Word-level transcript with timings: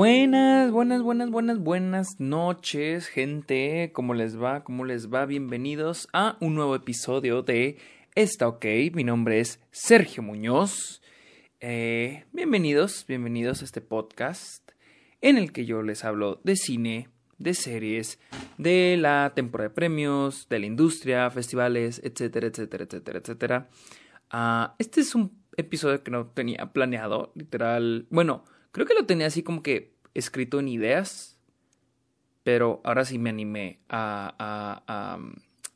Buenas, 0.00 0.70
buenas, 0.70 1.02
buenas, 1.02 1.28
buenas, 1.28 1.58
buenas 1.58 2.20
noches, 2.20 3.06
gente. 3.08 3.90
¿Cómo 3.92 4.14
les 4.14 4.40
va? 4.40 4.64
¿Cómo 4.64 4.86
les 4.86 5.12
va? 5.12 5.26
Bienvenidos 5.26 6.08
a 6.14 6.38
un 6.40 6.54
nuevo 6.54 6.74
episodio 6.74 7.42
de 7.42 7.76
Está 8.14 8.48
OK. 8.48 8.64
Mi 8.94 9.04
nombre 9.04 9.40
es 9.40 9.60
Sergio 9.72 10.22
Muñoz. 10.22 11.02
Eh, 11.60 12.24
bienvenidos, 12.32 13.04
bienvenidos 13.06 13.60
a 13.60 13.66
este 13.66 13.82
podcast 13.82 14.70
en 15.20 15.36
el 15.36 15.52
que 15.52 15.66
yo 15.66 15.82
les 15.82 16.02
hablo 16.02 16.40
de 16.44 16.56
cine, 16.56 17.10
de 17.36 17.52
series, 17.52 18.18
de 18.56 18.96
la 18.98 19.32
temporada 19.36 19.68
de 19.68 19.74
premios, 19.74 20.48
de 20.48 20.60
la 20.60 20.66
industria, 20.66 21.30
festivales, 21.30 22.00
etcétera, 22.02 22.46
etcétera, 22.46 22.84
etcétera, 22.84 23.18
etcétera. 23.18 23.70
Ah, 24.30 24.76
este 24.78 25.02
es 25.02 25.14
un 25.14 25.38
episodio 25.58 26.02
que 26.02 26.10
no 26.10 26.28
tenía 26.28 26.72
planeado, 26.72 27.32
literal. 27.34 28.06
Bueno, 28.08 28.44
Creo 28.72 28.86
que 28.86 28.94
lo 28.94 29.06
tenía 29.06 29.26
así 29.26 29.42
como 29.42 29.62
que 29.62 29.94
escrito 30.14 30.60
en 30.60 30.68
ideas, 30.68 31.36
pero 32.42 32.80
ahora 32.84 33.04
sí 33.04 33.18
me 33.18 33.30
animé 33.30 33.80
a, 33.88 34.34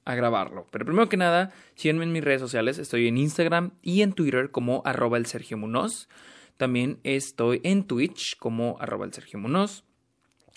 a, 0.05 0.15
grabarlo. 0.15 0.67
Pero 0.71 0.85
primero 0.85 1.09
que 1.09 1.17
nada, 1.17 1.53
síganme 1.75 2.05
en 2.05 2.13
mis 2.13 2.25
redes 2.25 2.41
sociales. 2.41 2.79
Estoy 2.79 3.09
en 3.09 3.19
Instagram 3.19 3.73
y 3.83 4.03
en 4.03 4.13
Twitter 4.13 4.51
como 4.51 4.83
arroba 4.85 5.19
el 5.19 5.27
Sergio 5.27 5.57
Munoz. 5.57 6.09
También 6.57 7.01
estoy 7.03 7.61
en 7.65 7.85
Twitch 7.85 8.37
como 8.39 8.77
arroba 8.81 9.07
el 9.07 9.13
Sergio 9.13 9.39
Munoz, 9.39 9.85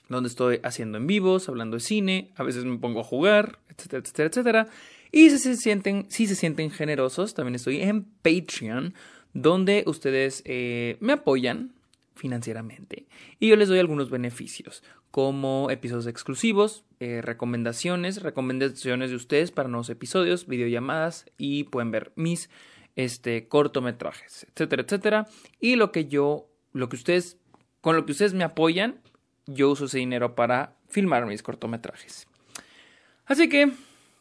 donde 0.10 0.30
estoy 0.30 0.60
haciendo 0.64 0.98
en 0.98 1.08
vivos, 1.08 1.50
hablando 1.50 1.78
de 1.78 1.82
cine, 1.82 2.32
a 2.36 2.44
veces 2.44 2.66
me 2.66 2.78
pongo 2.78 3.00
a 3.00 3.04
jugar, 3.04 3.60
etcétera, 3.70 4.02
etcétera, 4.02 4.30
etcétera. 4.30 4.68
Y 5.12 5.30
si 5.32 5.40
se 5.40 5.56
sienten, 5.56 6.06
si 6.10 6.28
se 6.28 6.36
sienten 6.36 6.70
generosos, 6.70 7.34
también 7.34 7.56
estoy 7.56 7.82
en 7.82 8.04
Patreon, 8.22 8.94
donde 9.34 9.84
ustedes 9.88 10.44
eh, 10.46 10.98
me 11.00 11.14
apoyan 11.14 11.77
financieramente. 12.18 13.08
Y 13.40 13.48
yo 13.48 13.56
les 13.56 13.70
doy 13.70 13.80
algunos 13.80 14.10
beneficios, 14.10 14.84
como 15.12 15.70
episodios 15.72 16.08
exclusivos, 16.08 16.84
eh, 17.00 17.22
recomendaciones, 17.22 18.22
recomendaciones 18.22 19.10
de 19.10 19.16
ustedes 19.16 19.52
para 19.52 19.70
nuevos 19.70 19.90
episodios, 19.90 20.48
videollamadas 20.48 21.26
y 21.38 21.66
pueden 21.66 21.92
ver 21.92 22.12
mis 22.16 22.50
este, 22.96 23.48
cortometrajes, 23.48 24.48
etcétera, 24.52 24.84
etcétera. 24.84 25.28
Y 25.60 25.76
lo 25.76 25.92
que 25.92 26.08
yo, 26.08 26.50
lo 26.74 26.90
que 26.90 26.98
ustedes, 26.98 27.38
con 27.82 27.96
lo 27.96 28.06
que 28.06 28.12
ustedes 28.12 28.34
me 28.34 28.44
apoyan, 28.44 29.00
yo 29.46 29.72
uso 29.72 29.86
ese 29.86 30.00
dinero 30.00 30.36
para 30.36 30.76
filmar 30.90 31.26
mis 31.26 31.44
cortometrajes. 31.44 32.28
Así 33.26 33.50
que, 33.50 33.72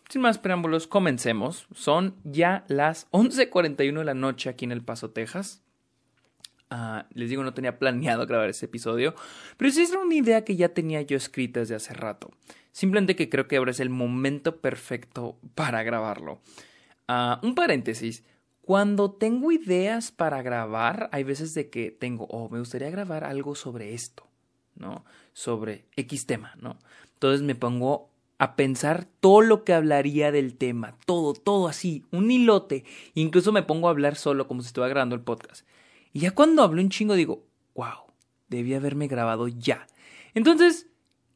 sin 0.09 0.21
más 0.21 0.39
preámbulos, 0.39 0.87
comencemos. 0.87 1.67
Son 1.75 2.15
ya 2.25 2.65
las 2.69 3.11
11.41 3.11 3.99
de 3.99 4.05
la 4.05 4.15
noche 4.15 4.51
aquí 4.51 4.65
en 4.65 4.73
El 4.73 4.83
Paso, 4.83 5.11
Texas. 5.11 5.63
Ah, 6.71 7.07
les 7.15 7.31
digo, 7.31 7.45
no 7.45 7.55
tenía 7.55 7.79
planeado 7.79 8.27
grabar 8.27 8.49
ese 8.49 8.67
episodio, 8.67 9.15
pero 9.57 9.71
sí 9.71 9.83
es 9.83 9.93
una 9.93 10.15
idea 10.15 10.45
que 10.45 10.57
ya 10.57 10.71
tenía 10.71 11.03
yo 11.03 11.17
escrita 11.17 11.61
desde 11.61 11.77
hace 11.77 11.95
rato. 11.95 12.31
Simplemente 12.73 13.15
que 13.15 13.29
creo 13.29 13.47
que 13.47 13.57
ahora 13.57 13.71
es 13.71 13.81
el 13.81 13.91
momento 13.91 14.57
perfecto 14.61 15.39
para 15.55 15.83
grabarlo. 15.83 16.41
Ah, 17.09 17.41
un 17.43 17.55
paréntesis. 17.55 18.25
Cuando 18.63 19.13
tengo 19.13 19.53
ideas 19.53 20.11
para 20.11 20.43
grabar, 20.43 21.09
hay 21.13 21.23
veces 21.23 21.55
de 21.55 21.71
que 21.71 21.93
tengo, 21.93 22.27
oh, 22.31 22.49
me 22.49 22.59
gustaría 22.59 22.91
grabar 22.91 23.23
algo 23.23 23.55
sobre 23.55 23.95
esto, 23.95 24.27
¿no? 24.75 25.05
Sobre 25.33 25.85
X 25.95 26.27
tema, 26.27 26.55
¿no? 26.61 26.77
Entonces 27.15 27.43
me 27.43 27.55
pongo 27.55 28.11
a 28.39 28.57
pensar 28.57 29.07
todo 29.21 29.41
lo 29.41 29.65
que 29.65 29.73
hablaría 29.73 30.33
del 30.33 30.57
tema, 30.57 30.97
todo, 31.07 31.33
todo 31.33 31.69
así, 31.69 32.05
un 32.11 32.31
hilote. 32.31 32.85
Incluso 33.15 33.53
me 33.53 33.63
pongo 33.63 33.89
a 33.89 33.93
hablar 33.93 34.17
solo 34.17 34.47
como 34.49 34.63
si 34.63 34.67
estuviera 34.67 34.91
grabando 34.91 35.15
el 35.15 35.23
podcast. 35.23 35.67
Y 36.17 36.21
ya 36.21 36.31
cuando 36.31 36.63
hablo 36.63 36.81
un 36.81 36.89
chingo 36.89 37.15
digo, 37.15 37.45
wow, 37.75 38.11
debí 38.49 38.73
haberme 38.73 39.07
grabado 39.07 39.49
ya. 39.49 39.87
Entonces, 40.33 40.87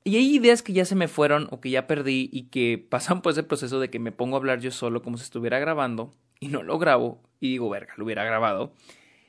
y 0.05 0.17
hay 0.17 0.35
ideas 0.35 0.63
que 0.63 0.73
ya 0.73 0.87
se 0.87 0.95
me 0.95 1.07
fueron 1.07 1.49
o 1.51 1.61
que 1.61 1.69
ya 1.69 1.87
perdí 1.87 2.31
y 2.33 2.45
que 2.45 2.83
pasan 2.89 3.21
por 3.21 3.33
ese 3.33 3.43
proceso 3.43 3.79
de 3.79 3.91
que 3.91 3.99
me 3.99 4.11
pongo 4.11 4.37
a 4.37 4.39
hablar 4.39 4.59
yo 4.61 4.71
solo 4.71 5.03
como 5.03 5.19
si 5.19 5.25
estuviera 5.25 5.59
grabando 5.59 6.15
y 6.39 6.49
no 6.49 6.63
lo 6.63 6.79
grabo 6.79 7.21
y 7.41 7.51
digo, 7.51 7.69
verga, 7.69 7.93
lo 7.99 8.07
hubiera 8.07 8.25
grabado. 8.25 8.73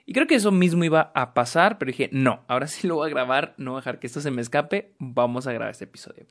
Y 0.05 0.13
creo 0.13 0.25
que 0.25 0.35
eso 0.35 0.53
mismo 0.53 0.85
iba 0.85 1.11
a 1.13 1.33
pasar, 1.33 1.77
pero 1.77 1.91
dije, 1.91 2.09
no, 2.13 2.45
ahora 2.47 2.67
sí 2.67 2.87
lo 2.87 2.95
voy 2.95 3.09
a 3.09 3.13
grabar, 3.13 3.53
no 3.57 3.71
voy 3.71 3.79
a 3.79 3.81
dejar 3.81 3.99
que 3.99 4.07
esto 4.07 4.21
se 4.21 4.31
me 4.31 4.41
escape, 4.41 4.93
vamos 4.99 5.47
a 5.47 5.51
grabar 5.51 5.71
este 5.71 5.83
episodio. 5.83 6.27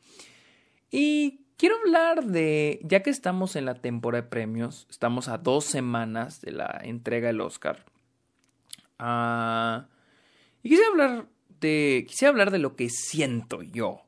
Y 0.91 1.43
quiero 1.59 1.77
hablar 1.85 2.25
de, 2.25 2.81
ya 2.85 3.03
que 3.03 3.11
estamos 3.11 3.55
en 3.55 3.67
la 3.67 3.75
temporada 3.75 4.23
de 4.23 4.31
premios, 4.31 4.87
estamos 4.89 5.29
a 5.29 5.37
dos 5.37 5.67
semanas 5.67 6.41
de 6.41 6.53
la 6.53 6.81
entrega 6.85 7.27
del 7.27 7.43
Oscar, 7.43 7.85
Ah, 9.03 9.87
y 10.63 10.69
quisiera 10.69 10.91
hablar 10.91 11.27
de. 11.61 12.05
Quisiera 12.07 12.31
hablar 12.31 12.51
de 12.51 12.59
lo 12.59 12.77
que 12.77 12.91
siento 12.91 13.63
yo. 13.63 14.03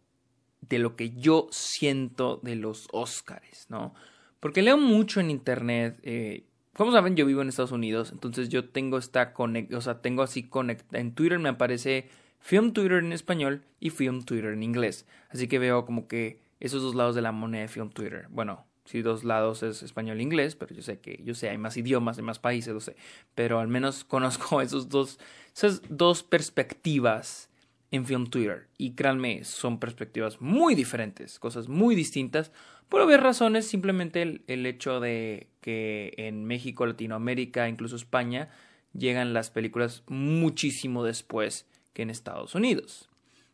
De 0.60 0.78
lo 0.78 0.96
que 0.96 1.10
yo 1.10 1.48
siento 1.50 2.40
de 2.42 2.56
los 2.56 2.88
Óscares, 2.92 3.66
¿no? 3.70 3.94
Porque 4.38 4.60
leo 4.60 4.76
mucho 4.76 5.20
en 5.20 5.30
internet. 5.30 5.98
Eh, 6.02 6.44
como 6.74 6.92
saben, 6.92 7.16
yo 7.16 7.24
vivo 7.24 7.40
en 7.40 7.48
Estados 7.48 7.72
Unidos. 7.72 8.12
Entonces 8.12 8.50
yo 8.50 8.68
tengo 8.68 8.98
esta 8.98 9.32
conect. 9.32 9.72
O 9.72 9.80
sea, 9.80 10.02
tengo 10.02 10.22
así 10.22 10.42
conecta. 10.42 10.98
En 10.98 11.14
Twitter 11.14 11.38
me 11.38 11.48
aparece 11.48 12.08
Film 12.38 12.72
Twitter 12.72 12.98
en 12.98 13.12
español 13.12 13.64
y 13.80 13.90
Film 13.90 14.24
Twitter 14.24 14.52
en 14.52 14.62
inglés. 14.62 15.06
Así 15.30 15.48
que 15.48 15.58
veo 15.58 15.86
como 15.86 16.06
que 16.06 16.42
esos 16.60 16.82
dos 16.82 16.94
lados 16.94 17.14
de 17.14 17.22
la 17.22 17.32
moneda 17.32 17.62
de 17.62 17.68
Film 17.68 17.90
Twitter. 17.90 18.26
Bueno, 18.28 18.66
si 18.84 19.02
dos 19.02 19.24
lados 19.24 19.62
es 19.62 19.82
español 19.82 20.18
e 20.18 20.22
inglés, 20.22 20.56
pero 20.56 20.74
yo 20.74 20.82
sé 20.82 20.98
que, 20.98 21.20
yo 21.24 21.34
sé, 21.34 21.48
hay 21.48 21.58
más 21.58 21.76
idiomas, 21.76 22.18
hay 22.18 22.24
más 22.24 22.38
países, 22.38 22.74
lo 22.74 22.80
sé, 22.80 22.96
pero 23.34 23.60
al 23.60 23.68
menos 23.68 24.04
conozco 24.08 24.60
esos 24.60 24.88
dos, 24.88 25.18
esas 25.54 25.82
dos 25.88 26.22
perspectivas 26.22 27.48
en 27.90 28.06
Film 28.06 28.26
Twitter. 28.26 28.68
Y 28.78 28.92
créanme, 28.92 29.44
son 29.44 29.78
perspectivas 29.78 30.40
muy 30.40 30.74
diferentes, 30.74 31.38
cosas 31.38 31.68
muy 31.68 31.94
distintas. 31.94 32.50
Por 32.88 33.00
obvias 33.02 33.22
razones, 33.22 33.66
simplemente 33.66 34.22
el, 34.22 34.42
el 34.46 34.66
hecho 34.66 34.98
de 35.00 35.48
que 35.60 36.14
en 36.16 36.44
México, 36.44 36.86
Latinoamérica, 36.86 37.68
incluso 37.68 37.96
España, 37.96 38.50
llegan 38.94 39.32
las 39.32 39.50
películas 39.50 40.02
muchísimo 40.08 41.04
después 41.04 41.66
que 41.92 42.02
en 42.02 42.10
Estados 42.10 42.54
Unidos. 42.54 43.08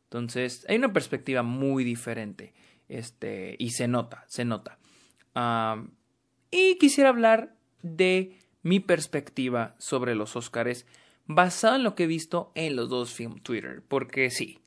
Entonces, 0.05 0.65
hay 0.69 0.77
una 0.77 0.93
perspectiva 0.93 1.43
muy 1.43 1.84
diferente. 1.84 2.55
Este, 2.89 3.55
y 3.59 3.71
se 3.71 3.87
nota, 3.87 4.25
se 4.28 4.47
nota 4.47 4.78
y 5.34 6.78
quisiera 6.78 7.11
hablar 7.11 7.55
de 7.83 8.39
mi 8.62 8.81
perspectiva 8.81 9.75
sobre 9.78 10.15
los 10.15 10.37
Oscars 10.37 10.87
basado 11.27 11.77
en 11.77 11.84
lo 11.84 11.94
que 11.94 12.05
he 12.05 12.09
visto 12.09 12.50
en 12.55 12.75
los 12.75 12.89
dos 12.89 13.12
film 13.12 13.39
Twitter. 13.41 13.83
Porque 13.87 14.31
sí, 14.31 14.59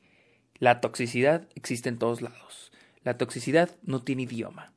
la 0.59 0.79
toxicidad 0.79 1.47
existe 1.55 1.89
en 1.89 1.97
todos 1.97 2.22
lados. 2.22 2.72
La 3.03 3.17
toxicidad 3.17 3.75
no 3.83 4.01
tiene 4.01 4.23
idioma. 4.23 4.72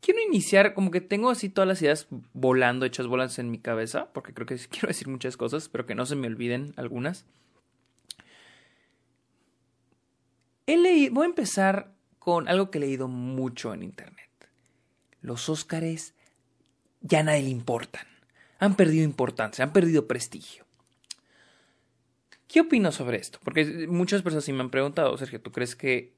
quiero 0.00 0.20
iniciar, 0.26 0.74
como 0.74 0.90
que 0.90 1.00
tengo 1.00 1.28
así 1.28 1.48
todas 1.48 1.68
las 1.68 1.82
ideas 1.82 2.06
volando, 2.32 2.86
hechas 2.86 3.06
bolas 3.06 3.38
en 3.38 3.50
mi 3.50 3.58
cabeza, 3.58 4.12
porque 4.12 4.32
creo 4.32 4.46
que 4.46 4.56
quiero 4.70 4.88
decir 4.88 5.08
muchas 5.08 5.36
cosas, 5.36 5.68
pero 5.68 5.86
que 5.86 5.94
no 5.94 6.06
se 6.06 6.16
me 6.16 6.28
olviden 6.28 6.72
algunas. 6.76 7.26
Voy 10.66 11.24
a 11.24 11.28
empezar 11.28 11.97
con 12.18 12.48
algo 12.48 12.70
que 12.70 12.78
he 12.78 12.80
leído 12.80 13.08
mucho 13.08 13.72
en 13.74 13.82
internet. 13.82 14.30
Los 15.20 15.48
Óscares 15.48 16.14
ya 17.00 17.22
nadie 17.22 17.42
le 17.42 17.50
importan. 17.50 18.06
Han 18.58 18.76
perdido 18.76 19.04
importancia, 19.04 19.64
han 19.64 19.72
perdido 19.72 20.06
prestigio. 20.06 20.64
¿Qué 22.48 22.60
opino 22.60 22.90
sobre 22.92 23.18
esto? 23.18 23.38
Porque 23.44 23.86
muchas 23.88 24.22
personas 24.22 24.44
sí 24.44 24.52
me 24.52 24.60
han 24.60 24.70
preguntado, 24.70 25.16
Sergio, 25.18 25.40
¿tú 25.40 25.52
crees 25.52 25.76
que 25.76 26.14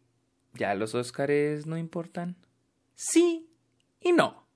ya 0.54 0.74
los 0.74 0.94
Óscares 0.94 1.66
no 1.66 1.76
importan? 1.76 2.36
Sí 2.94 3.48
y 4.00 4.12
no. 4.12 4.46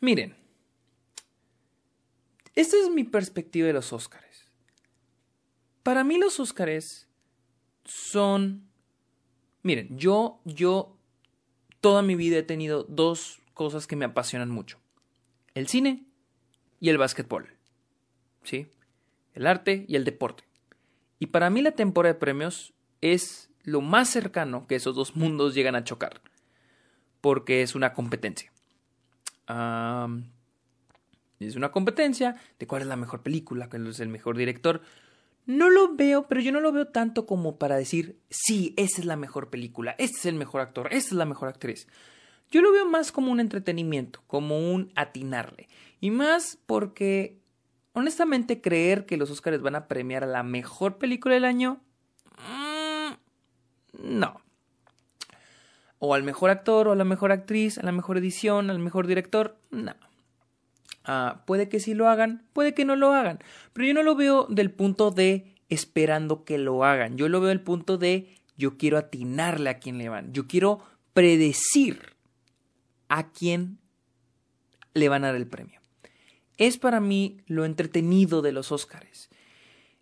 Miren, 0.00 0.36
esta 2.54 2.76
es 2.76 2.90
mi 2.90 3.04
perspectiva 3.04 3.68
de 3.68 3.72
los 3.72 3.92
Óscares. 3.92 4.46
Para 5.84 6.04
mí 6.04 6.18
los 6.18 6.40
Óscares 6.40 7.08
son 7.84 8.67
Miren, 9.68 9.98
yo, 9.98 10.40
yo 10.46 10.96
toda 11.82 12.00
mi 12.00 12.14
vida 12.14 12.38
he 12.38 12.42
tenido 12.42 12.84
dos 12.84 13.42
cosas 13.52 13.86
que 13.86 13.96
me 13.96 14.06
apasionan 14.06 14.48
mucho. 14.48 14.78
El 15.52 15.68
cine 15.68 16.06
y 16.80 16.88
el 16.88 16.96
básquetbol. 16.96 17.50
¿Sí? 18.44 18.72
El 19.34 19.46
arte 19.46 19.84
y 19.86 19.96
el 19.96 20.06
deporte. 20.06 20.44
Y 21.18 21.26
para 21.26 21.50
mí 21.50 21.60
la 21.60 21.72
temporada 21.72 22.14
de 22.14 22.18
premios 22.18 22.72
es 23.02 23.50
lo 23.62 23.82
más 23.82 24.08
cercano 24.08 24.66
que 24.66 24.76
esos 24.76 24.96
dos 24.96 25.16
mundos 25.16 25.54
llegan 25.54 25.74
a 25.74 25.84
chocar. 25.84 26.22
Porque 27.20 27.60
es 27.60 27.74
una 27.74 27.92
competencia. 27.92 28.50
es 31.40 31.56
una 31.56 31.72
competencia 31.72 32.36
de 32.58 32.66
cuál 32.66 32.80
es 32.80 32.88
la 32.88 32.96
mejor 32.96 33.22
película, 33.22 33.68
cuál 33.68 33.86
es 33.88 34.00
el 34.00 34.08
mejor 34.08 34.38
director. 34.38 34.80
No 35.48 35.70
lo 35.70 35.94
veo, 35.96 36.28
pero 36.28 36.42
yo 36.42 36.52
no 36.52 36.60
lo 36.60 36.72
veo 36.72 36.88
tanto 36.88 37.24
como 37.24 37.56
para 37.56 37.78
decir, 37.78 38.20
sí, 38.28 38.74
esa 38.76 39.00
es 39.00 39.06
la 39.06 39.16
mejor 39.16 39.48
película, 39.48 39.94
este 39.96 40.18
es 40.18 40.26
el 40.26 40.34
mejor 40.34 40.60
actor, 40.60 40.88
esta 40.92 41.08
es 41.08 41.12
la 41.16 41.24
mejor 41.24 41.48
actriz. 41.48 41.88
Yo 42.50 42.60
lo 42.60 42.70
veo 42.70 42.84
más 42.84 43.12
como 43.12 43.32
un 43.32 43.40
entretenimiento, 43.40 44.20
como 44.26 44.58
un 44.58 44.92
atinarle. 44.94 45.70
Y 46.00 46.10
más 46.10 46.58
porque, 46.66 47.38
honestamente, 47.94 48.60
creer 48.60 49.06
que 49.06 49.16
los 49.16 49.30
Oscars 49.30 49.62
van 49.62 49.74
a 49.74 49.88
premiar 49.88 50.22
a 50.22 50.26
la 50.26 50.42
mejor 50.42 50.98
película 50.98 51.32
del 51.32 51.46
año, 51.46 51.80
mm, 52.36 53.12
no. 54.02 54.42
O 55.98 56.14
al 56.14 56.24
mejor 56.24 56.50
actor, 56.50 56.88
o 56.88 56.92
a 56.92 56.96
la 56.96 57.04
mejor 57.04 57.32
actriz, 57.32 57.78
a 57.78 57.84
la 57.84 57.92
mejor 57.92 58.18
edición, 58.18 58.68
al 58.68 58.80
mejor 58.80 59.06
director, 59.06 59.56
no. 59.70 59.94
Ah, 61.04 61.42
puede 61.46 61.68
que 61.68 61.80
sí 61.80 61.94
lo 61.94 62.08
hagan, 62.08 62.44
puede 62.52 62.74
que 62.74 62.84
no 62.84 62.96
lo 62.96 63.12
hagan, 63.14 63.38
pero 63.72 63.86
yo 63.86 63.94
no 63.94 64.02
lo 64.02 64.14
veo 64.14 64.46
del 64.50 64.70
punto 64.70 65.10
de 65.10 65.54
esperando 65.68 66.44
que 66.44 66.58
lo 66.58 66.84
hagan, 66.84 67.16
yo 67.16 67.28
lo 67.28 67.40
veo 67.40 67.48
del 67.48 67.60
punto 67.60 67.98
de 67.98 68.34
yo 68.56 68.76
quiero 68.76 68.98
atinarle 68.98 69.70
a 69.70 69.78
quién 69.78 69.98
le 69.98 70.08
van, 70.08 70.32
yo 70.32 70.46
quiero 70.46 70.80
predecir 71.14 72.16
a 73.08 73.30
quién 73.30 73.78
le 74.94 75.08
van 75.08 75.24
a 75.24 75.28
dar 75.28 75.36
el 75.36 75.46
premio. 75.46 75.80
Es 76.58 76.76
para 76.76 77.00
mí 77.00 77.38
lo 77.46 77.64
entretenido 77.64 78.42
de 78.42 78.52
los 78.52 78.72
Óscares. 78.72 79.30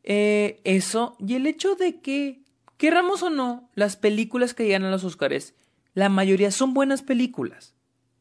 Eh, 0.02 0.60
eso 0.64 1.16
y 1.18 1.34
el 1.34 1.46
hecho 1.46 1.74
de 1.74 2.00
que, 2.00 2.40
querramos 2.76 3.22
o 3.22 3.30
no, 3.30 3.70
las 3.74 3.96
películas 3.96 4.54
que 4.54 4.64
llegan 4.64 4.84
a 4.84 4.90
los 4.90 5.04
Óscares, 5.04 5.54
la 5.94 6.08
mayoría 6.08 6.50
son 6.50 6.74
buenas 6.74 7.02
películas. 7.02 7.74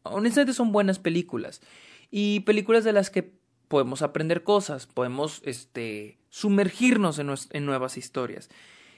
Honestamente 0.04 0.54
son 0.54 0.72
buenas 0.72 1.00
películas. 1.00 1.62
Y 2.17 2.39
películas 2.39 2.85
de 2.85 2.94
las 2.94 3.09
que 3.09 3.33
podemos 3.67 4.01
aprender 4.01 4.44
cosas, 4.44 4.85
podemos 4.85 5.41
este, 5.44 6.17
sumergirnos 6.29 7.19
en, 7.19 7.29
en 7.50 7.65
nuevas 7.65 7.97
historias. 7.97 8.50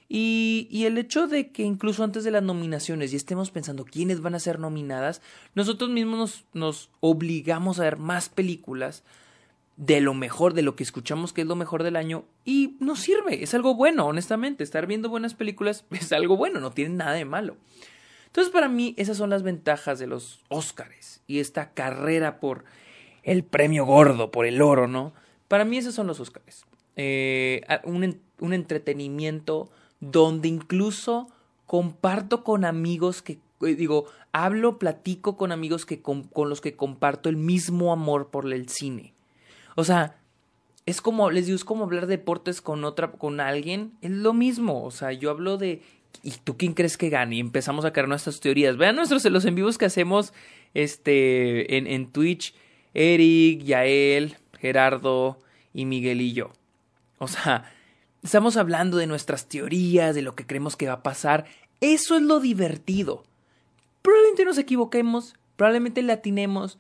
Y, 0.08 0.68
y, 0.69 0.86
el 0.86 1.00
hecho 1.00 1.25
de 1.25 1.52
que 1.52 1.64
incluso 1.64 2.04
antes 2.04 2.24
de 2.24 2.30
las 2.30 2.44
nominaciones 2.44 3.12
y 3.12 3.16
estemos 3.16 3.50
pensando 3.50 3.86
quiénes 3.86 4.22
van 4.22 4.36
a 4.36 4.40
ser 4.40 4.60
nominadas, 4.60 5.24
nosotros 5.56 5.90
mismos 5.90 6.19
nos, 6.19 6.46
nos, 6.54 6.90
obligamos 7.00 7.80
a 7.80 7.86
ver 7.86 7.98
más 7.98 8.30
películas 8.30 9.04
de 9.78 10.00
lo 10.00 10.14
mejor, 10.14 10.54
de 10.54 10.62
lo 10.62 10.75
que 10.75 10.84
escuchamos 10.84 11.34
que 11.34 11.42
es 11.42 11.48
lo 11.48 11.56
mejor 11.56 11.81
del 11.81 11.96
año 11.96 12.24
y 12.46 12.78
nos 12.80 13.00
sirve, 13.00 13.42
es 13.42 13.56
algo 13.56 13.74
bueno, 13.74 14.06
honestamente, 14.06 14.64
estar 14.64 14.86
viendo 14.86 15.10
buenas 15.10 15.34
películas 15.34 15.86
es 15.90 16.12
algo 16.12 16.38
bueno, 16.38 16.60
no 16.60 16.69
tiene 16.69 16.94
nada 16.94 17.14
de 17.14 17.25
malo. 17.25 17.58
Entonces 18.28 18.54
para 18.54 18.68
mí 18.68 18.94
esas 18.96 19.18
son 19.18 19.31
las 19.31 19.42
ventajas 19.42 19.98
de 19.98 20.06
los 20.06 20.44
Óscares 20.50 21.24
y 21.25 21.40
esta 21.40 21.72
carrera 21.72 22.40
por 22.40 22.64
el 23.28 23.44
premio 23.44 23.86
gordo, 23.86 24.32
por 24.32 24.46
el 24.46 24.62
oro, 24.62 24.88
¿no? 24.88 25.14
Para 25.50 25.66
mí 25.66 25.78
esos 25.78 25.94
son 25.94 26.08
los 26.08 26.20
Óscares. 26.20 26.66
Eh, 26.96 27.62
un, 27.84 28.20
un 28.40 28.54
entretenimiento 28.54 29.70
donde 30.00 30.48
incluso 30.48 31.28
comparto 31.66 32.44
con 32.44 32.64
amigos 32.64 33.22
que, 33.22 33.40
eh, 33.62 33.76
digo, 33.76 34.06
hablo, 34.32 34.80
platico 34.80 35.36
con 35.36 35.52
amigos 35.52 35.86
que 35.86 36.02
con, 36.02 36.30
los 36.34 36.62
que 36.62 36.76
comparto 36.76 37.28
el 37.28 37.36
mismo 37.36 37.92
amor 37.92 38.30
por 38.30 38.52
el 38.52 38.70
cine. 38.70 39.14
O 39.76 39.84
sea, 39.84 40.16
es 40.86 41.02
como, 41.02 41.30
les 41.30 41.48
digo, 41.48 41.60
como 41.66 41.84
hablar 41.84 42.08
de 42.08 42.18
deportes 42.18 42.62
con 42.62 42.86
otra, 42.86 43.12
con 43.12 43.42
alguien, 43.42 43.92
es 44.02 44.12
lo 44.12 44.34
mismo. 44.34 44.86
O 44.86 44.92
sea, 44.92 45.12
yo 45.12 45.30
hablo 45.30 45.58
de, 45.58 45.82
¿y 46.24 46.32
tú 46.32 46.56
quién 46.58 46.74
crees 46.74 46.98
que 46.98 47.10
gane? 47.10 47.36
Y 47.36 47.40
empezamos 47.42 47.84
a 47.84 47.92
crear 47.92 48.08
nuestras 48.08 48.40
teorías. 48.40 48.78
Vean 48.78 48.96
nuestros 48.96 49.26
los 49.26 49.44
en 49.44 49.56
vivos 49.56 49.78
que 49.78 49.86
hacemos 49.86 50.34
este, 50.74 51.78
en, 51.78 51.88
en 51.88 52.08
Twitch, 52.08 52.56
Eric, 52.98 53.64
Yael, 53.64 54.36
Gerardo 54.60 55.42
y 55.74 55.86
Miguel 55.86 56.20
y 56.20 56.34
yo. 56.34 56.52
O 57.20 57.28
sea, 57.28 57.72
Estamos 58.24 58.58
hablando 58.58 58.98
de 58.98 59.08
nuestras 59.08 59.48
teorías, 59.48 60.14
de 60.14 60.22
lo 60.22 60.36
que 60.36 60.46
creemos 60.46 60.76
que 60.76 60.88
va 60.88 60.96
a 60.96 61.02
pasar. 61.02 61.46
Eso 61.80 62.18
es 62.18 62.22
lo 62.22 62.42
divertido. 62.42 63.24
Probablemente 64.02 64.44
nos 64.44 64.58
equivoquemos, 64.58 65.36
probablemente 65.56 66.02
le 66.02 66.14
atinemos. 66.14 66.78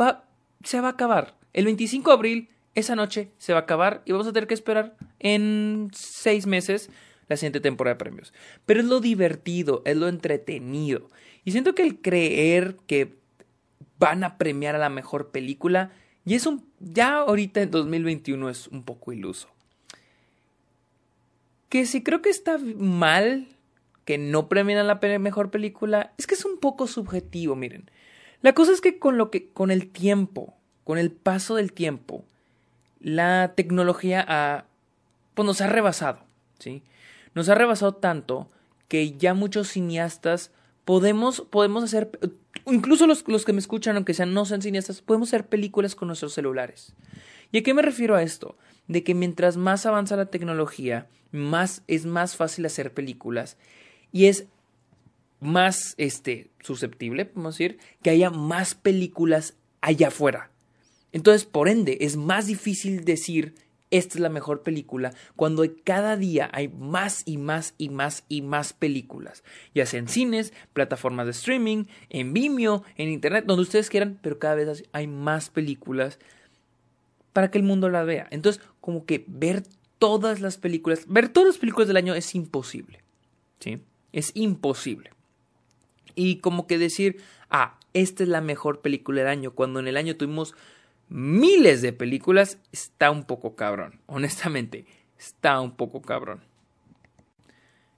Va, 0.00 0.24
se 0.62 0.80
va 0.80 0.86
a 0.86 0.92
acabar. 0.92 1.34
El 1.54 1.64
25 1.64 2.10
de 2.10 2.14
abril, 2.14 2.48
esa 2.76 2.94
noche, 2.94 3.30
se 3.38 3.52
va 3.52 3.58
a 3.58 3.62
acabar 3.62 4.02
y 4.04 4.12
vamos 4.12 4.28
a 4.28 4.32
tener 4.32 4.46
que 4.46 4.54
esperar 4.54 4.94
en 5.18 5.90
seis 5.92 6.46
meses 6.46 6.90
la 7.28 7.36
siguiente 7.36 7.60
temporada 7.60 7.94
de 7.94 7.98
premios. 7.98 8.32
Pero 8.66 8.78
es 8.78 8.86
lo 8.86 9.00
divertido, 9.00 9.82
es 9.84 9.96
lo 9.96 10.06
entretenido. 10.06 11.08
Y 11.44 11.52
siento 11.52 11.74
que 11.74 11.82
el 11.82 12.00
creer 12.00 12.76
que 12.86 13.16
van 14.00 14.24
a 14.24 14.36
premiar 14.36 14.74
a 14.74 14.78
la 14.78 14.88
mejor 14.88 15.30
película, 15.30 15.92
y 16.24 16.34
es 16.34 16.46
un, 16.46 16.66
ya 16.80 17.18
ahorita 17.18 17.62
en 17.62 17.70
2021 17.70 18.50
es 18.50 18.66
un 18.66 18.82
poco 18.82 19.12
iluso 19.12 19.48
que 21.70 21.86
si 21.86 22.02
creo 22.02 22.20
que 22.20 22.28
está 22.28 22.58
mal 22.58 23.46
que 24.04 24.18
no 24.18 24.48
premien 24.48 24.86
la 24.86 24.98
mejor 25.20 25.50
película, 25.50 26.12
es 26.18 26.26
que 26.26 26.34
es 26.34 26.44
un 26.44 26.58
poco 26.58 26.88
subjetivo, 26.88 27.54
miren. 27.54 27.88
La 28.42 28.54
cosa 28.54 28.72
es 28.72 28.80
que 28.80 28.98
con 28.98 29.16
lo 29.16 29.30
que 29.30 29.48
con 29.48 29.70
el 29.70 29.88
tiempo, 29.88 30.54
con 30.82 30.98
el 30.98 31.12
paso 31.12 31.54
del 31.54 31.72
tiempo, 31.72 32.24
la 32.98 33.52
tecnología 33.54 34.24
ha, 34.26 34.64
pues 35.34 35.46
nos 35.46 35.60
ha 35.60 35.68
rebasado, 35.68 36.18
¿sí? 36.58 36.82
Nos 37.34 37.48
ha 37.48 37.54
rebasado 37.54 37.94
tanto 37.94 38.50
que 38.88 39.12
ya 39.12 39.32
muchos 39.32 39.68
cineastas 39.68 40.50
podemos, 40.90 41.42
podemos 41.50 41.84
hacer, 41.84 42.10
incluso 42.66 43.06
los, 43.06 43.22
los 43.28 43.44
que 43.44 43.52
me 43.52 43.60
escuchan, 43.60 43.94
aunque 43.94 44.12
sean 44.12 44.34
no 44.34 44.44
sean 44.44 44.60
cineastas, 44.60 45.02
podemos 45.02 45.28
hacer 45.28 45.46
películas 45.46 45.94
con 45.94 46.08
nuestros 46.08 46.32
celulares. 46.32 46.94
¿Y 47.52 47.58
a 47.58 47.62
qué 47.62 47.74
me 47.74 47.82
refiero 47.82 48.16
a 48.16 48.24
esto? 48.24 48.56
De 48.88 49.04
que 49.04 49.14
mientras 49.14 49.56
más 49.56 49.86
avanza 49.86 50.16
la 50.16 50.26
tecnología, 50.26 51.06
más 51.30 51.84
es 51.86 52.06
más 52.06 52.34
fácil 52.34 52.66
hacer 52.66 52.92
películas 52.92 53.56
y 54.10 54.24
es 54.26 54.46
más 55.38 55.94
este 55.96 56.50
susceptible, 56.58 57.24
podemos 57.24 57.56
decir, 57.56 57.78
que 58.02 58.10
haya 58.10 58.30
más 58.30 58.74
películas 58.74 59.54
allá 59.82 60.08
afuera. 60.08 60.50
Entonces, 61.12 61.44
por 61.44 61.68
ende, 61.68 61.98
es 62.00 62.16
más 62.16 62.48
difícil 62.48 63.04
decir 63.04 63.54
esta 63.90 64.14
es 64.14 64.20
la 64.20 64.28
mejor 64.28 64.62
película 64.62 65.12
cuando 65.36 65.64
cada 65.84 66.16
día 66.16 66.48
hay 66.52 66.68
más 66.68 67.22
y 67.26 67.38
más 67.38 67.74
y 67.76 67.88
más 67.88 68.24
y 68.28 68.42
más 68.42 68.72
películas, 68.72 69.42
ya 69.74 69.86
sea 69.86 70.00
en 70.00 70.08
cines, 70.08 70.52
plataformas 70.72 71.26
de 71.26 71.32
streaming, 71.32 71.84
en 72.08 72.32
Vimeo, 72.32 72.84
en 72.96 73.08
internet, 73.08 73.44
donde 73.46 73.62
ustedes 73.62 73.90
quieran, 73.90 74.18
pero 74.22 74.38
cada 74.38 74.54
vez 74.54 74.84
hay 74.92 75.06
más 75.06 75.50
películas 75.50 76.18
para 77.32 77.50
que 77.50 77.58
el 77.58 77.64
mundo 77.64 77.88
la 77.88 78.04
vea. 78.04 78.28
Entonces, 78.30 78.62
como 78.80 79.04
que 79.06 79.24
ver 79.26 79.64
todas 79.98 80.40
las 80.40 80.56
películas, 80.56 81.04
ver 81.08 81.28
todas 81.28 81.48
las 81.48 81.58
películas 81.58 81.88
del 81.88 81.96
año 81.96 82.14
es 82.14 82.34
imposible. 82.34 83.02
¿Sí? 83.58 83.82
Es 84.12 84.32
imposible. 84.34 85.10
Y 86.14 86.36
como 86.36 86.66
que 86.66 86.78
decir, 86.78 87.18
ah, 87.50 87.78
esta 87.92 88.22
es 88.22 88.28
la 88.28 88.40
mejor 88.40 88.80
película 88.80 89.20
del 89.20 89.28
año, 89.28 89.52
cuando 89.52 89.80
en 89.80 89.88
el 89.88 89.96
año 89.96 90.16
tuvimos 90.16 90.54
miles 91.10 91.82
de 91.82 91.92
películas, 91.92 92.58
está 92.72 93.10
un 93.10 93.24
poco 93.24 93.54
cabrón. 93.56 94.00
Honestamente, 94.06 94.86
está 95.18 95.60
un 95.60 95.72
poco 95.72 96.00
cabrón. 96.00 96.42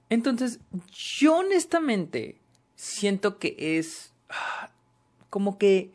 Entonces, 0.09 0.59
yo 0.91 1.37
honestamente 1.37 2.39
siento 2.75 3.39
que 3.39 3.55
es 3.77 4.13
ah, 4.29 4.69
como 5.29 5.57
que 5.57 5.91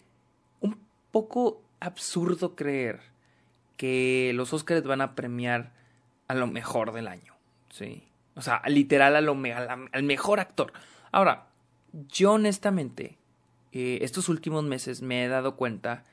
un 0.60 0.78
poco 1.10 1.62
absurdo 1.80 2.56
creer 2.56 3.00
que 3.76 4.32
los 4.34 4.52
Oscars 4.52 4.84
van 4.84 5.00
a 5.00 5.14
premiar 5.14 5.72
a 6.26 6.34
lo 6.34 6.46
mejor 6.46 6.92
del 6.92 7.08
año, 7.08 7.34
¿sí? 7.70 8.04
O 8.34 8.42
sea, 8.42 8.62
literal 8.66 9.16
a 9.16 9.20
lo, 9.20 9.37
al 9.92 10.02
mejor 10.02 10.40
actor. 10.40 10.72
Ahora, 11.12 11.46
yo 11.92 12.32
honestamente, 12.32 13.18
eh, 13.72 13.98
estos 14.02 14.28
últimos 14.28 14.64
meses 14.64 15.02
me 15.02 15.25
he 15.25 15.28
dado 15.28 15.56
cuenta 15.56 16.04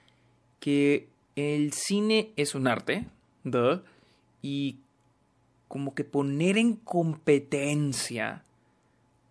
que 0.60 1.08
el 1.36 1.74
cine 1.74 2.32
es 2.36 2.56
un 2.56 2.68
arte, 2.68 3.08
¿de? 3.44 3.82
y 4.42 4.78
como 5.68 5.96
que 5.96 6.04
poner 6.04 6.58
en 6.58 6.76
competencia 6.76 8.44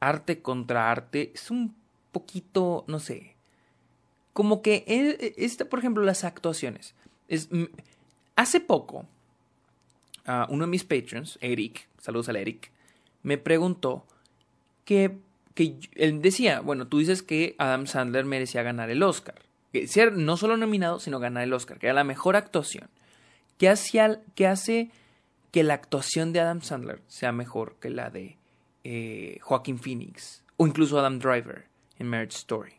arte 0.00 0.42
contra 0.42 0.90
arte 0.90 1.32
es 1.34 1.50
un 1.50 1.74
poquito, 2.12 2.84
no 2.86 2.98
sé, 2.98 3.34
como 4.32 4.60
que, 4.62 4.84
esta, 5.36 5.66
por 5.66 5.78
ejemplo, 5.78 6.02
las 6.02 6.24
actuaciones. 6.24 6.94
Es, 7.28 7.48
Hace 8.36 8.60
poco, 8.60 9.06
uno 10.48 10.64
de 10.64 10.70
mis 10.70 10.82
patrons, 10.82 11.38
Eric, 11.40 11.88
saludos 11.98 12.28
al 12.28 12.36
Eric, 12.36 12.72
me 13.22 13.38
preguntó 13.38 14.04
que, 14.84 15.18
que 15.54 15.76
él 15.94 16.20
decía, 16.20 16.60
bueno, 16.60 16.88
tú 16.88 16.98
dices 16.98 17.22
que 17.22 17.54
Adam 17.58 17.86
Sandler 17.86 18.24
merecía 18.24 18.64
ganar 18.64 18.90
el 18.90 19.04
Oscar. 19.04 19.36
Ser 19.86 20.12
no 20.12 20.36
solo 20.36 20.56
nominado, 20.56 21.00
sino 21.00 21.18
ganar 21.18 21.42
el 21.42 21.52
Oscar, 21.52 21.78
que 21.78 21.86
era 21.86 21.94
la 21.94 22.04
mejor 22.04 22.36
actuación. 22.36 22.88
¿Qué, 23.58 23.68
hace 23.68 24.90
que 25.52 25.62
la 25.62 25.74
actuación 25.74 26.32
de 26.32 26.40
Adam 26.40 26.62
Sandler 26.62 27.00
sea 27.06 27.32
mejor 27.32 27.76
que 27.80 27.90
la 27.90 28.10
de 28.10 28.36
eh, 28.82 29.38
Joaquin 29.40 29.78
Phoenix 29.78 30.42
o 30.56 30.66
incluso 30.66 30.98
Adam 30.98 31.18
Driver 31.18 31.66
en 31.98 32.08
Marriage 32.08 32.36
Story? 32.36 32.74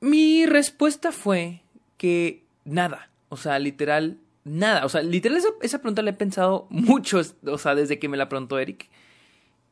Mi 0.00 0.46
respuesta 0.46 1.12
fue 1.12 1.60
que 1.98 2.42
nada, 2.64 3.10
o 3.28 3.36
sea, 3.36 3.58
literal, 3.58 4.18
nada, 4.44 4.86
o 4.86 4.88
sea, 4.88 5.02
literal 5.02 5.38
esa, 5.60 5.78
pregunta 5.78 6.02
la 6.02 6.10
he 6.10 6.14
pensado 6.14 6.66
mucho, 6.70 7.20
o 7.46 7.58
sea, 7.58 7.74
desde 7.74 7.98
que 7.98 8.08
me 8.08 8.16
la 8.16 8.28
preguntó 8.28 8.58
Eric. 8.58 8.88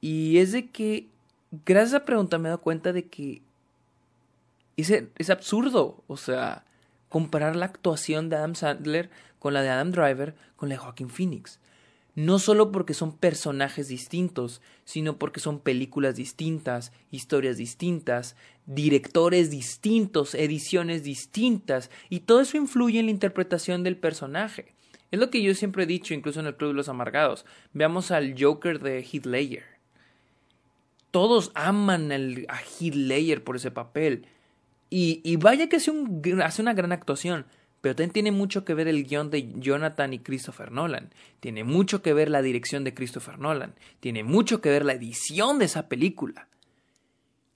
Y 0.00 0.38
es 0.38 0.52
de 0.52 0.70
que, 0.70 1.08
gracias 1.64 1.94
a 1.94 1.96
esa 1.96 2.04
pregunta 2.04 2.38
me 2.38 2.48
he 2.48 2.50
dado 2.50 2.60
cuenta 2.60 2.92
de 2.92 3.06
que 3.06 3.42
es, 4.82 4.90
es 4.90 5.30
absurdo, 5.30 6.02
o 6.06 6.16
sea, 6.16 6.64
comparar 7.08 7.56
la 7.56 7.66
actuación 7.66 8.28
de 8.28 8.36
Adam 8.36 8.54
Sandler 8.54 9.10
con 9.38 9.54
la 9.54 9.62
de 9.62 9.70
Adam 9.70 9.90
Driver, 9.90 10.34
con 10.56 10.68
la 10.68 10.74
de 10.74 10.80
Joaquin 10.80 11.08
Phoenix. 11.08 11.60
No 12.14 12.40
solo 12.40 12.72
porque 12.72 12.94
son 12.94 13.16
personajes 13.16 13.86
distintos, 13.86 14.60
sino 14.84 15.18
porque 15.18 15.38
son 15.38 15.60
películas 15.60 16.16
distintas, 16.16 16.92
historias 17.12 17.56
distintas, 17.56 18.34
directores 18.66 19.50
distintos, 19.50 20.34
ediciones 20.34 21.04
distintas, 21.04 21.90
y 22.10 22.20
todo 22.20 22.40
eso 22.40 22.56
influye 22.56 22.98
en 22.98 23.06
la 23.06 23.12
interpretación 23.12 23.84
del 23.84 23.96
personaje. 23.96 24.74
Es 25.10 25.20
lo 25.20 25.30
que 25.30 25.42
yo 25.42 25.54
siempre 25.54 25.84
he 25.84 25.86
dicho, 25.86 26.12
incluso 26.12 26.40
en 26.40 26.46
el 26.46 26.56
Club 26.56 26.70
de 26.70 26.74
los 26.74 26.88
Amargados. 26.88 27.46
Veamos 27.72 28.10
al 28.10 28.34
Joker 28.38 28.80
de 28.80 28.98
Heath 29.02 29.26
Ledger. 29.26 29.64
Todos 31.10 31.50
aman 31.54 32.10
a 32.12 32.58
Heath 32.58 32.94
Ledger 32.94 33.42
por 33.42 33.56
ese 33.56 33.70
papel. 33.70 34.26
Y, 34.90 35.20
y 35.24 35.36
vaya 35.36 35.68
que 35.68 35.76
hace, 35.76 35.90
un, 35.90 36.22
hace 36.42 36.62
una 36.62 36.74
gran 36.74 36.92
actuación. 36.92 37.46
Pero 37.80 37.94
también 37.94 38.12
tiene 38.12 38.32
mucho 38.32 38.64
que 38.64 38.74
ver 38.74 38.88
el 38.88 39.04
guion 39.04 39.30
de 39.30 39.52
Jonathan 39.60 40.12
y 40.12 40.18
Christopher 40.18 40.72
Nolan. 40.72 41.10
Tiene 41.40 41.62
mucho 41.62 42.02
que 42.02 42.12
ver 42.12 42.28
la 42.28 42.42
dirección 42.42 42.82
de 42.82 42.92
Christopher 42.92 43.38
Nolan. 43.38 43.74
Tiene 44.00 44.24
mucho 44.24 44.60
que 44.60 44.70
ver 44.70 44.84
la 44.84 44.94
edición 44.94 45.58
de 45.58 45.66
esa 45.66 45.88
película. 45.88 46.48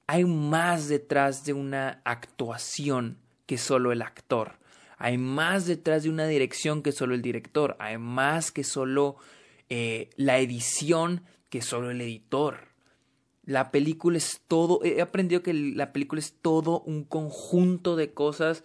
Hay 0.07 0.25
más 0.25 0.89
detrás 0.89 1.45
de 1.45 1.55
una 1.55 2.01
actuación 2.05 3.19
que 3.47 3.59
solo 3.59 3.91
el 3.91 4.03
actor. 4.03 4.59
Hay 4.99 5.19
más 5.19 5.67
detrás 5.67 6.05
de 6.05 6.11
una 6.11 6.27
dirección 6.27 6.83
que 6.83 6.93
solo 6.93 7.15
el 7.15 7.23
director. 7.23 7.77
Hay 7.81 7.99
más 7.99 8.53
que 8.53 8.63
solo 8.63 9.17
eh, 9.69 10.11
la 10.17 10.39
edición 10.39 11.25
que 11.51 11.63
solo 11.63 11.91
el 11.91 12.01
editor. 12.01 12.72
La 13.45 13.71
película 13.73 14.19
es 14.19 14.41
todo, 14.47 14.81
he 14.85 15.01
aprendido 15.01 15.43
que 15.43 15.53
la 15.53 15.93
película 15.93 16.21
es 16.21 16.35
todo 16.41 16.81
un 16.83 17.05
conjunto 17.05 17.97
de 17.97 18.13
cosas 18.13 18.63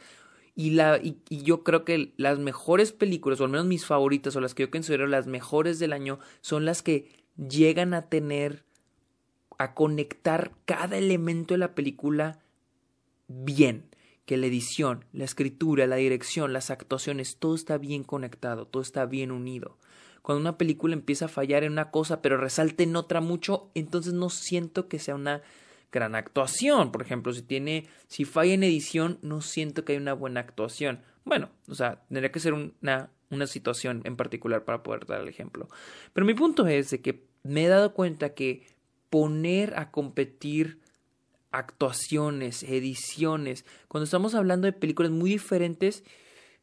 y, 0.58 0.72
la, 0.72 0.98
y, 0.98 1.20
yo 1.30 1.64
creo 1.64 1.86
que 1.86 2.14
las 2.18 2.40
mejores 2.40 2.92
películas, 2.92 3.40
o 3.40 3.44
al 3.44 3.52
menos 3.52 3.68
mis 3.68 3.86
favoritas, 3.86 4.36
o 4.36 4.42
las 4.42 4.56
que 4.56 4.64
yo 4.64 4.72
considero 4.72 5.06
las 5.06 5.28
mejores 5.28 5.78
del 5.78 5.94
año, 5.94 6.18
son 6.42 6.66
las 6.66 6.82
que 6.82 7.12
llegan 7.38 7.94
a 7.94 8.10
tener, 8.10 8.64
a 9.60 9.76
conectar 9.76 10.52
cada 10.66 10.98
elemento 10.98 11.54
de 11.54 11.60
la 11.60 11.76
película 11.76 12.40
bien. 13.28 13.86
Que 14.26 14.36
la 14.36 14.48
edición, 14.48 15.06
la 15.14 15.26
escritura, 15.26 15.86
la 15.86 15.96
dirección, 15.96 16.54
las 16.54 16.72
actuaciones, 16.72 17.38
todo 17.38 17.54
está 17.54 17.78
bien 17.78 18.04
conectado, 18.04 18.66
todo 18.66 18.82
está 18.82 19.06
bien 19.06 19.32
unido. 19.32 19.78
Cuando 20.28 20.42
una 20.42 20.58
película 20.58 20.94
empieza 20.94 21.24
a 21.24 21.30
fallar 21.30 21.64
en 21.64 21.72
una 21.72 21.90
cosa, 21.90 22.22
pero 22.22 22.36
resalte 22.36 22.84
en 22.84 22.98
otra 22.98 23.22
mucho, 23.22 23.72
entonces 23.76 24.12
no 24.12 24.30
siento 24.30 24.90
que 24.90 25.00
sea 25.00 25.16
una 25.16 25.42
gran 25.90 26.16
actuación. 26.16 26.92
Por 26.92 27.02
ejemplo, 27.02 27.32
si 27.32 27.44
tiene, 27.44 27.88
si 28.08 28.26
falla 28.26 28.54
en 28.54 28.64
edición, 28.64 29.20
no 29.22 29.40
siento 29.40 29.86
que 29.86 29.94
hay 29.94 30.00
una 30.00 30.12
buena 30.12 30.42
actuación. 30.42 31.00
Bueno, 31.24 31.50
o 31.70 31.76
sea, 31.76 32.02
tendría 32.10 32.30
que 32.30 32.42
ser 32.42 32.52
una, 32.52 33.10
una 33.30 33.48
situación 33.48 34.02
en 34.04 34.18
particular 34.18 34.66
para 34.66 34.84
poder 34.84 35.06
dar 35.06 35.22
el 35.22 35.30
ejemplo. 35.30 35.70
Pero 36.12 36.26
mi 36.26 36.34
punto 36.34 36.68
es 36.68 36.90
de 36.90 37.00
que 37.00 37.24
me 37.44 37.64
he 37.64 37.70
dado 37.70 37.94
cuenta 37.94 38.34
que 38.34 38.68
poner 39.10 39.80
a 39.80 39.92
competir 39.92 40.82
actuaciones, 41.52 42.64
ediciones, 42.64 43.64
cuando 43.88 44.04
estamos 44.04 44.36
hablando 44.36 44.66
de 44.66 44.74
películas 44.74 45.14
muy 45.14 45.30
diferentes, 45.30 46.04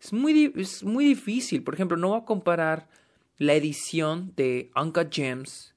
es 0.03 0.13
muy, 0.13 0.53
es 0.55 0.85
muy 0.85 1.07
difícil. 1.07 1.63
Por 1.63 1.73
ejemplo, 1.73 1.97
no 1.97 2.11
voy 2.11 2.21
a 2.21 2.27
comparar 2.27 2.91
la 3.39 3.55
edición 3.55 4.33
de 4.37 4.71
Uncut 4.75 5.13
Gems 5.13 5.75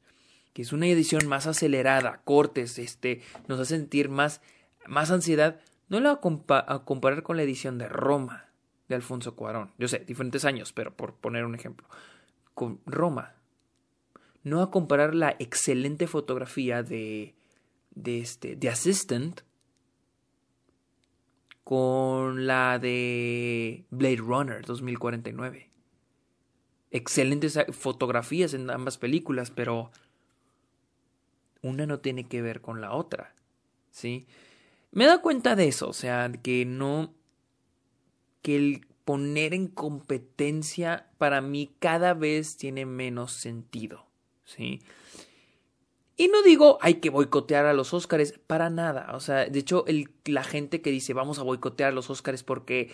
que 0.57 0.63
es 0.63 0.73
una 0.73 0.87
edición 0.87 1.27
más 1.27 1.45
acelerada, 1.45 2.21
cortes, 2.23 2.79
este, 2.79 3.21
nos 3.47 3.59
hace 3.59 3.75
sentir 3.75 4.09
más, 4.09 4.41
más 4.87 5.11
ansiedad, 5.11 5.59
no 5.87 5.99
la 5.99 6.15
voy 6.15 6.45
a, 6.49 6.79
comparar 6.79 7.21
con 7.21 7.37
la 7.37 7.43
edición 7.43 7.77
de 7.77 7.87
Roma 7.87 8.47
de 8.89 8.95
Alfonso 8.95 9.35
Cuarón. 9.35 9.69
Yo 9.77 9.87
sé, 9.87 9.99
diferentes 9.99 10.45
años, 10.45 10.73
pero 10.73 10.97
por 10.97 11.13
poner 11.13 11.45
un 11.45 11.53
ejemplo. 11.53 11.87
Con 12.55 12.79
Roma. 12.87 13.35
No 14.41 14.63
a 14.63 14.71
comparar 14.71 15.13
la 15.13 15.35
excelente 15.37 16.07
fotografía 16.07 16.81
de, 16.81 17.35
de, 17.91 18.19
este, 18.19 18.55
de 18.55 18.69
Assistant 18.69 19.41
con 21.63 22.47
la 22.47 22.79
de 22.79 23.85
Blade 23.91 24.15
Runner 24.15 24.65
2049. 24.65 25.69
Excelentes 26.91 27.59
fotografías 27.71 28.53
en 28.53 28.69
ambas 28.69 28.97
películas, 28.97 29.51
pero 29.51 29.91
una 31.61 31.85
no 31.85 31.99
tiene 31.99 32.27
que 32.27 32.41
ver 32.41 32.61
con 32.61 32.81
la 32.81 32.93
otra. 32.93 33.33
¿Sí? 33.91 34.27
Me 34.91 35.03
he 35.03 35.07
dado 35.07 35.21
cuenta 35.21 35.55
de 35.55 35.67
eso, 35.67 35.89
o 35.89 35.93
sea, 35.93 36.31
que 36.41 36.65
no. 36.65 37.13
que 38.41 38.55
el 38.55 38.87
poner 39.05 39.53
en 39.53 39.67
competencia 39.67 41.07
para 41.17 41.39
mí 41.39 41.73
cada 41.79 42.13
vez 42.13 42.57
tiene 42.57 42.85
menos 42.85 43.31
sentido. 43.31 44.05
¿Sí? 44.45 44.81
Y 46.17 46.29
no 46.29 46.41
digo 46.41 46.79
hay 46.81 46.95
que 46.95 47.11
boicotear 47.11 47.65
a 47.65 47.73
los 47.73 47.93
Óscares, 47.93 48.39
para 48.47 48.69
nada. 48.69 49.11
O 49.13 49.19
sea, 49.19 49.45
de 49.45 49.59
hecho, 49.59 49.85
el, 49.87 50.09
la 50.25 50.43
gente 50.43 50.81
que 50.81 50.89
dice 50.89 51.13
vamos 51.13 51.37
a 51.37 51.43
boicotear 51.43 51.89
a 51.89 51.95
los 51.95 52.09
Óscares 52.09 52.43
porque 52.43 52.89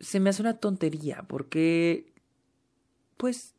se 0.00 0.20
me 0.20 0.30
hace 0.30 0.42
una 0.42 0.58
tontería, 0.58 1.24
porque, 1.28 2.11
pues, 3.22 3.54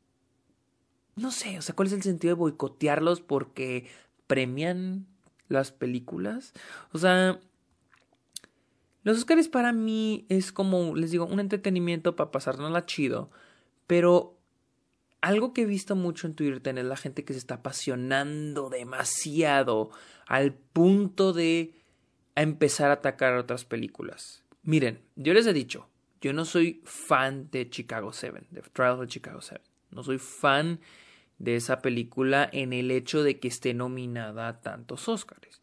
no 1.16 1.32
sé, 1.32 1.58
o 1.58 1.62
sea, 1.62 1.74
¿cuál 1.74 1.88
es 1.88 1.94
el 1.94 2.04
sentido 2.04 2.36
de 2.36 2.40
boicotearlos? 2.40 3.22
Porque 3.22 3.88
premian 4.28 5.08
las 5.48 5.72
películas. 5.72 6.52
O 6.92 6.98
sea, 6.98 7.40
los 9.04 9.20
Oscars 9.20 9.48
para 9.48 9.72
mí 9.72 10.26
es 10.28 10.52
como, 10.52 10.98
les 10.98 11.12
digo, 11.12 11.26
un 11.26 11.40
entretenimiento 11.40 12.18
para 12.18 12.30
pasárnosla 12.30 12.86
chido. 12.86 13.32
Pero 13.88 14.38
algo 15.22 15.54
que 15.54 15.62
he 15.62 15.66
visto 15.66 15.96
mucho 15.96 16.28
en 16.28 16.36
Twitter 16.36 16.78
es 16.78 16.84
la 16.84 16.98
gente 16.98 17.24
que 17.24 17.32
se 17.32 17.40
está 17.40 17.56
apasionando 17.56 18.70
demasiado 18.70 19.92
al 20.28 20.52
punto 20.52 21.32
de 21.32 21.74
empezar 22.36 22.90
a 22.90 22.96
atacar 22.96 23.32
a 23.32 23.40
otras 23.40 23.64
películas. 23.64 24.44
Miren, 24.62 25.00
yo 25.16 25.34
les 25.34 25.48
he 25.48 25.54
dicho, 25.54 25.88
yo 26.24 26.32
no 26.32 26.46
soy 26.46 26.82
fan 26.86 27.50
de 27.52 27.70
Chicago 27.70 28.14
7, 28.14 28.48
de 28.50 28.62
Trials 28.62 29.02
of 29.02 29.08
Chicago 29.08 29.42
7. 29.42 29.62
No 29.92 30.04
soy 30.04 30.20
fan 30.20 30.80
de 31.38 31.58
esa 31.58 31.82
película 31.82 32.50
en 32.54 32.72
el 32.72 32.92
hecho 32.92 33.24
de 33.24 33.42
que 33.42 33.50
esté 33.50 33.74
nominada 33.74 34.48
a 34.48 34.62
tantos 34.62 35.10
Oscars. 35.10 35.62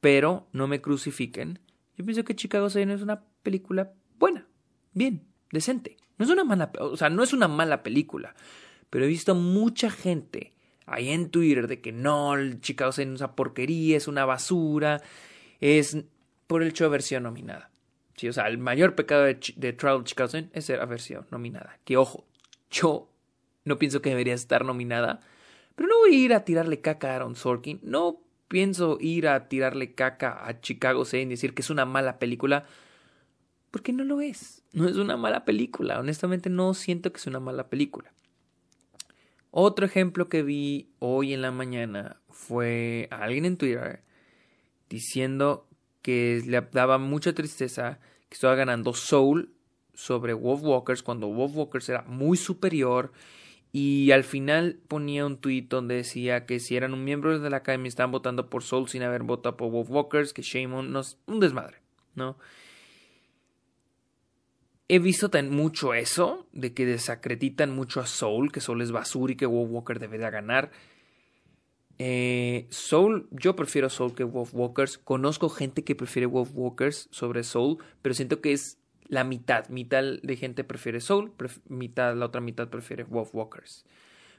Pero 0.00 0.46
no 0.52 0.68
me 0.68 0.80
crucifiquen. 0.80 1.58
Yo 1.96 2.04
pienso 2.04 2.22
que 2.22 2.36
Chicago 2.36 2.70
6 2.70 2.88
es 2.90 3.02
una 3.02 3.24
película 3.42 3.92
buena, 4.20 4.46
bien, 4.92 5.26
decente. 5.50 5.96
No 6.16 6.24
es 6.26 6.30
una 6.30 6.44
mala, 6.44 6.70
o 6.78 6.96
sea, 6.96 7.10
no 7.10 7.24
es 7.24 7.32
una 7.32 7.48
mala 7.48 7.82
película. 7.82 8.36
Pero 8.88 9.04
he 9.04 9.08
visto 9.08 9.34
mucha 9.34 9.90
gente 9.90 10.54
ahí 10.86 11.08
en 11.08 11.30
Twitter 11.30 11.66
de 11.66 11.80
que 11.80 11.90
no, 11.90 12.34
Chicago 12.60 12.92
6 12.92 13.08
es 13.08 13.20
una 13.20 13.34
porquería, 13.34 13.96
es 13.96 14.06
una 14.06 14.24
basura, 14.24 15.02
es 15.58 16.04
por 16.46 16.62
el 16.62 16.68
hecho 16.68 16.84
de 16.84 16.90
versión 16.90 17.24
nominada. 17.24 17.72
Sí, 18.16 18.28
o 18.28 18.32
sea, 18.32 18.48
el 18.48 18.58
mayor 18.58 18.94
pecado 18.94 19.24
de, 19.24 19.38
de 19.56 19.72
Trial 19.72 20.04
Chicago 20.04 20.28
6 20.28 20.46
es 20.52 20.64
ser 20.64 20.84
versión 20.86 21.26
nominada. 21.30 21.78
Que 21.84 21.96
ojo, 21.96 22.24
yo 22.70 23.10
no 23.64 23.78
pienso 23.78 24.00
que 24.00 24.10
debería 24.10 24.34
estar 24.34 24.64
nominada. 24.64 25.20
Pero 25.74 25.88
no 25.88 25.98
voy 25.98 26.14
a 26.14 26.18
ir 26.18 26.34
a 26.34 26.44
tirarle 26.44 26.80
caca 26.80 27.10
a 27.10 27.16
Aaron 27.16 27.36
Sorkin. 27.36 27.80
No 27.82 28.20
pienso 28.48 28.96
ir 29.00 29.28
a 29.28 29.48
tirarle 29.48 29.94
caca 29.94 30.46
a 30.46 30.60
Chicago 30.60 31.04
6 31.04 31.26
y 31.26 31.28
decir 31.28 31.52
que 31.52 31.62
es 31.62 31.68
una 31.68 31.84
mala 31.84 32.18
película. 32.18 32.64
Porque 33.70 33.92
no 33.92 34.04
lo 34.04 34.22
es. 34.22 34.62
No 34.72 34.88
es 34.88 34.96
una 34.96 35.16
mala 35.18 35.44
película. 35.44 36.00
Honestamente 36.00 36.48
no 36.48 36.72
siento 36.72 37.12
que 37.12 37.18
es 37.18 37.26
una 37.26 37.40
mala 37.40 37.68
película. 37.68 38.12
Otro 39.50 39.84
ejemplo 39.84 40.28
que 40.28 40.42
vi 40.42 40.90
hoy 40.98 41.32
en 41.32 41.42
la 41.42 41.50
mañana 41.50 42.20
fue 42.30 43.08
a 43.10 43.24
alguien 43.24 43.44
en 43.44 43.56
Twitter 43.56 44.02
diciendo 44.88 45.66
que 46.06 46.40
le 46.46 46.60
daba 46.60 46.98
mucha 46.98 47.32
tristeza 47.32 47.98
que 48.28 48.34
estaba 48.34 48.54
ganando 48.54 48.94
Soul 48.94 49.50
sobre 49.92 50.34
Wolf 50.34 50.62
Walkers 50.62 51.02
cuando 51.02 51.26
Wolf 51.26 51.56
Walkers 51.56 51.88
era 51.88 52.02
muy 52.02 52.36
superior 52.36 53.10
y 53.72 54.12
al 54.12 54.22
final 54.22 54.78
ponía 54.86 55.26
un 55.26 55.38
tuit 55.38 55.68
donde 55.68 55.96
decía 55.96 56.46
que 56.46 56.60
si 56.60 56.76
eran 56.76 56.94
un 56.94 57.02
miembro 57.02 57.40
de 57.40 57.50
la 57.50 57.56
academia 57.56 57.88
estaban 57.88 58.12
votando 58.12 58.48
por 58.48 58.62
Soul 58.62 58.88
sin 58.88 59.02
haber 59.02 59.24
votado 59.24 59.56
por 59.56 59.72
Wolf 59.72 59.90
Walkers, 59.90 60.32
que 60.32 60.42
Shame 60.42 60.84
nos 60.84 61.18
un 61.26 61.40
desmadre, 61.40 61.78
¿no? 62.14 62.38
He 64.86 65.00
visto 65.00 65.28
tan 65.28 65.50
mucho 65.50 65.92
eso, 65.92 66.46
de 66.52 66.72
que 66.72 66.86
desacreditan 66.86 67.74
mucho 67.74 67.98
a 67.98 68.06
Soul, 68.06 68.52
que 68.52 68.60
Soul 68.60 68.80
es 68.80 68.92
basura 68.92 69.32
y 69.32 69.36
que 69.36 69.46
Wolf 69.46 69.72
Walker 69.72 69.98
debería 69.98 70.30
ganar. 70.30 70.70
Eh, 71.98 72.66
Soul, 72.70 73.28
yo 73.30 73.56
prefiero 73.56 73.88
Soul 73.88 74.14
que 74.14 74.24
Wolf 74.24 74.54
Walkers. 74.54 74.98
Conozco 74.98 75.48
gente 75.48 75.84
que 75.84 75.94
prefiere 75.94 76.26
Wolf 76.26 76.50
Walkers 76.52 77.08
sobre 77.10 77.42
Soul, 77.42 77.78
pero 78.02 78.14
siento 78.14 78.40
que 78.40 78.52
es 78.52 78.78
la 79.08 79.24
mitad, 79.24 79.68
mitad 79.68 80.02
de 80.22 80.36
gente 80.36 80.64
prefiere 80.64 81.00
Soul, 81.00 81.32
mitad, 81.68 82.14
la 82.16 82.26
otra 82.26 82.40
mitad 82.40 82.68
prefiere 82.68 83.04
Wolf 83.04 83.34
Walkers. 83.34 83.84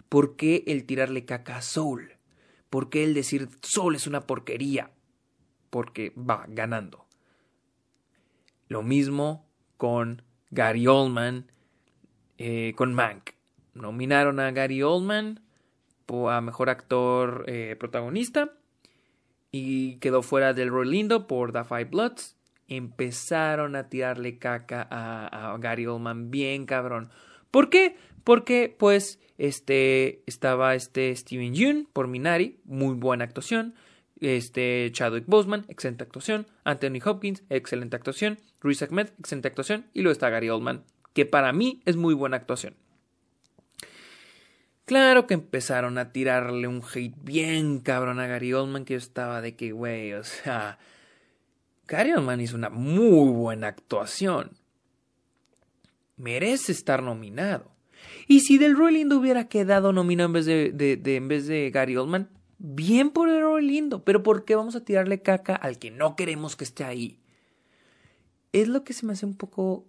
¿Por 0.09 0.35
qué 0.35 0.63
el 0.67 0.85
tirarle 0.85 1.25
caca 1.25 1.57
a 1.57 1.61
Soul? 1.61 2.13
¿Por 2.69 2.89
qué 2.89 3.03
el 3.03 3.13
decir 3.13 3.49
Soul 3.61 3.95
es 3.95 4.07
una 4.07 4.21
porquería? 4.21 4.91
Porque 5.69 6.13
va 6.17 6.45
ganando. 6.47 7.07
Lo 8.67 8.83
mismo 8.83 9.47
con 9.77 10.21
Gary 10.51 10.87
Oldman 10.87 11.51
eh, 12.37 12.73
con 12.75 12.93
Mank. 12.93 13.31
Nominaron 13.73 14.39
a 14.39 14.51
Gary 14.51 14.83
Oldman 14.83 15.41
a 16.29 16.41
mejor 16.41 16.69
actor 16.69 17.45
eh, 17.47 17.75
protagonista 17.77 18.53
y 19.51 19.97
quedó 19.97 20.21
fuera 20.21 20.53
del 20.53 20.69
Roy 20.69 20.87
Lindo 20.87 21.27
por 21.27 21.51
The 21.51 21.63
Five 21.63 21.85
Bloods. 21.85 22.35
Empezaron 22.67 23.75
a 23.75 23.89
tirarle 23.89 24.37
caca 24.37 24.87
a, 24.89 25.55
Gary 25.59 25.85
Oldman 25.85 26.31
bien 26.31 26.65
cabrón. 26.65 27.09
¿Por 27.51 27.69
qué? 27.69 27.95
Porque 28.23 28.75
pues 28.77 29.19
este 29.37 30.23
estaba 30.25 30.75
este 30.75 31.15
Steven 31.15 31.53
Yeun 31.53 31.87
por 31.93 32.07
Minari, 32.07 32.59
muy 32.65 32.95
buena 32.95 33.23
actuación. 33.23 33.75
Este 34.19 34.89
Chadwick 34.91 35.25
Boseman, 35.27 35.65
excelente 35.69 36.03
actuación. 36.03 36.47
Anthony 36.63 36.99
Hopkins, 37.05 37.43
excelente 37.49 37.95
actuación. 37.95 38.39
Ruiz 38.59 38.81
Ahmed, 38.81 39.09
excelente 39.19 39.47
actuación. 39.47 39.85
Y 39.93 40.01
luego 40.01 40.13
está 40.13 40.29
Gary 40.29 40.49
Oldman, 40.49 40.83
que 41.13 41.25
para 41.25 41.53
mí 41.53 41.81
es 41.85 41.95
muy 41.95 42.15
buena 42.15 42.37
actuación. 42.37 42.75
Claro 44.87 45.27
que 45.27 45.33
empezaron 45.33 45.97
a 45.97 46.13
tirarle 46.13 46.65
un 46.65 46.81
hate 46.81 47.13
bien 47.21 47.81
cabrón 47.81 48.21
a 48.21 48.27
Gary 48.27 48.53
Oldman, 48.53 48.85
que 48.85 48.93
yo 48.93 48.99
estaba 48.99 49.41
de 49.41 49.53
que, 49.53 49.73
güey, 49.73 50.13
o 50.13 50.23
sea, 50.23 50.79
Gary 51.89 52.13
Oldman 52.13 52.39
hizo 52.39 52.55
una 52.55 52.69
muy 52.69 53.29
buena 53.33 53.67
actuación. 53.67 54.51
Merece 56.15 56.71
estar 56.71 57.03
nominado. 57.03 57.69
Y 58.29 58.39
si 58.39 58.57
Del 58.57 58.77
Roy 58.77 58.93
Lindo 58.93 59.17
hubiera 59.17 59.49
quedado 59.49 59.91
nominado 59.91 60.27
en 60.27 60.33
vez 60.33 60.45
de, 60.45 61.01
en 61.03 61.27
vez 61.27 61.47
de 61.47 61.69
Gary 61.69 61.97
Oldman, 61.97 62.29
bien 62.57 63.09
por 63.09 63.27
el 63.27 63.41
Roy 63.41 63.67
Lindo, 63.67 64.05
pero 64.05 64.23
¿por 64.23 64.45
qué 64.45 64.55
vamos 64.55 64.77
a 64.77 64.85
tirarle 64.85 65.21
caca 65.21 65.53
al 65.53 65.79
que 65.79 65.91
no 65.91 66.15
queremos 66.15 66.55
que 66.55 66.63
esté 66.63 66.85
ahí? 66.85 67.19
Es 68.53 68.69
lo 68.69 68.85
que 68.85 68.93
se 68.93 69.05
me 69.05 69.11
hace 69.11 69.25
un 69.25 69.35
poco 69.35 69.85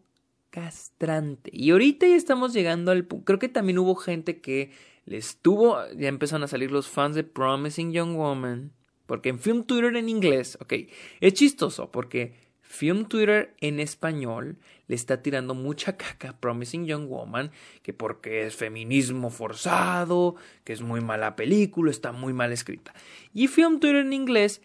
castrante. 0.51 1.51
Y 1.53 1.71
ahorita 1.71 2.07
ya 2.07 2.17
estamos 2.17 2.53
llegando 2.53 2.91
al 2.91 3.05
punto. 3.05 3.25
Creo 3.25 3.39
que 3.39 3.49
también 3.49 3.79
hubo 3.79 3.95
gente 3.95 4.41
que 4.41 4.73
les 5.05 5.39
tuvo. 5.39 5.79
Ya 5.97 6.09
empezaron 6.09 6.43
a 6.45 6.49
salir 6.49 6.71
los 6.71 6.89
fans 6.89 7.15
de 7.15 7.25
Promising 7.25 7.93
Young 7.93 8.17
Woman. 8.17 8.73
Porque 9.07 9.31
en 9.31 9.39
Film 9.39 9.65
Twitter 9.65 9.97
en 9.97 10.11
inglés, 10.11 10.59
ok, 10.61 10.75
es 11.21 11.33
chistoso 11.33 11.91
porque 11.91 12.35
Film 12.61 13.07
Twitter 13.07 13.55
en 13.63 13.81
español 13.81 14.59
le 14.87 14.95
está 14.95 15.23
tirando 15.23 15.55
mucha 15.55 15.97
caca 15.97 16.29
a 16.29 16.39
Promising 16.39 16.85
Young 16.85 17.09
Woman, 17.09 17.51
que 17.83 17.95
porque 17.95 18.47
es 18.47 18.55
feminismo 18.55 19.31
forzado, 19.31 20.37
que 20.65 20.75
es 20.75 20.83
muy 20.83 21.01
mala 21.01 21.37
película, 21.37 21.91
está 21.91 22.13
muy 22.13 22.35
mal 22.35 22.53
escrita. 22.53 22.93
Y 23.33 23.49
Film 23.49 23.81
Twitter 23.81 23.97
en 23.97 24.13
inglés 24.13 24.61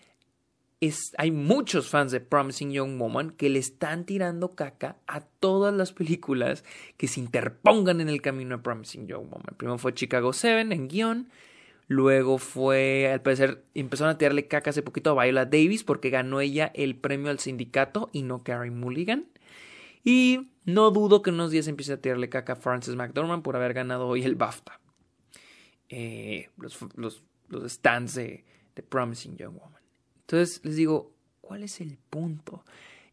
hay 1.18 1.32
muchos 1.32 1.90
fans 1.90 2.12
de 2.12 2.20
Promising 2.20 2.72
Young 2.72 2.98
Woman 3.00 3.32
que 3.32 3.50
le 3.50 3.60
están 3.60 4.06
tirando 4.06 4.56
caca 4.56 4.98
a 5.08 5.22
todas 5.22 5.74
las 5.74 5.94
películas 5.94 6.64
que 6.98 7.08
se 7.08 7.20
interpongan 7.20 8.02
en 8.02 8.10
el 8.10 8.22
camino 8.22 8.58
de 8.58 8.64
Promising 8.64 9.08
Young 9.08 9.30
Woman. 9.30 9.56
Primero 9.58 9.78
fue 9.78 9.94
Chicago 9.94 10.34
7 10.34 10.74
en 10.74 10.88
guion. 10.88 11.30
Luego 11.88 12.38
fue, 12.38 13.12
al 13.12 13.22
parecer, 13.22 13.66
empezaron 13.74 14.16
a 14.16 14.18
tirarle 14.18 14.48
caca 14.48 14.72
hace 14.72 14.82
poquito 14.82 15.12
a 15.12 15.24
Viola 15.24 15.46
Davis 15.46 15.84
porque 15.84 16.10
ganó 16.10 16.40
ella 16.42 16.72
el 16.74 16.96
premio 16.96 17.30
al 17.30 17.40
sindicato 17.40 18.10
y 18.14 18.24
no 18.24 18.44
Carrie 18.44 18.72
Mulligan. 18.72 19.28
Y 20.04 20.50
no 20.66 20.92
dudo 20.92 21.22
que 21.22 21.30
unos 21.30 21.52
días 21.52 21.68
empiece 21.68 21.94
a 21.94 22.02
tirarle 22.02 22.30
caca 22.30 22.54
a 22.54 22.56
Frances 22.56 22.96
McDormand 22.96 23.44
por 23.44 23.56
haber 23.56 23.74
ganado 23.74 24.08
hoy 24.08 24.24
el 24.24 24.36
BAFTA. 24.36 24.80
Eh, 25.90 26.50
los 26.96 27.24
stands 27.68 28.16
de 28.16 28.44
Promising 28.90 29.38
Young 29.38 29.56
Woman. 29.56 29.83
Entonces 30.28 30.62
les 30.64 30.76
digo, 30.76 31.12
¿cuál 31.42 31.64
es 31.64 31.82
el 31.82 31.98
punto? 32.10 32.64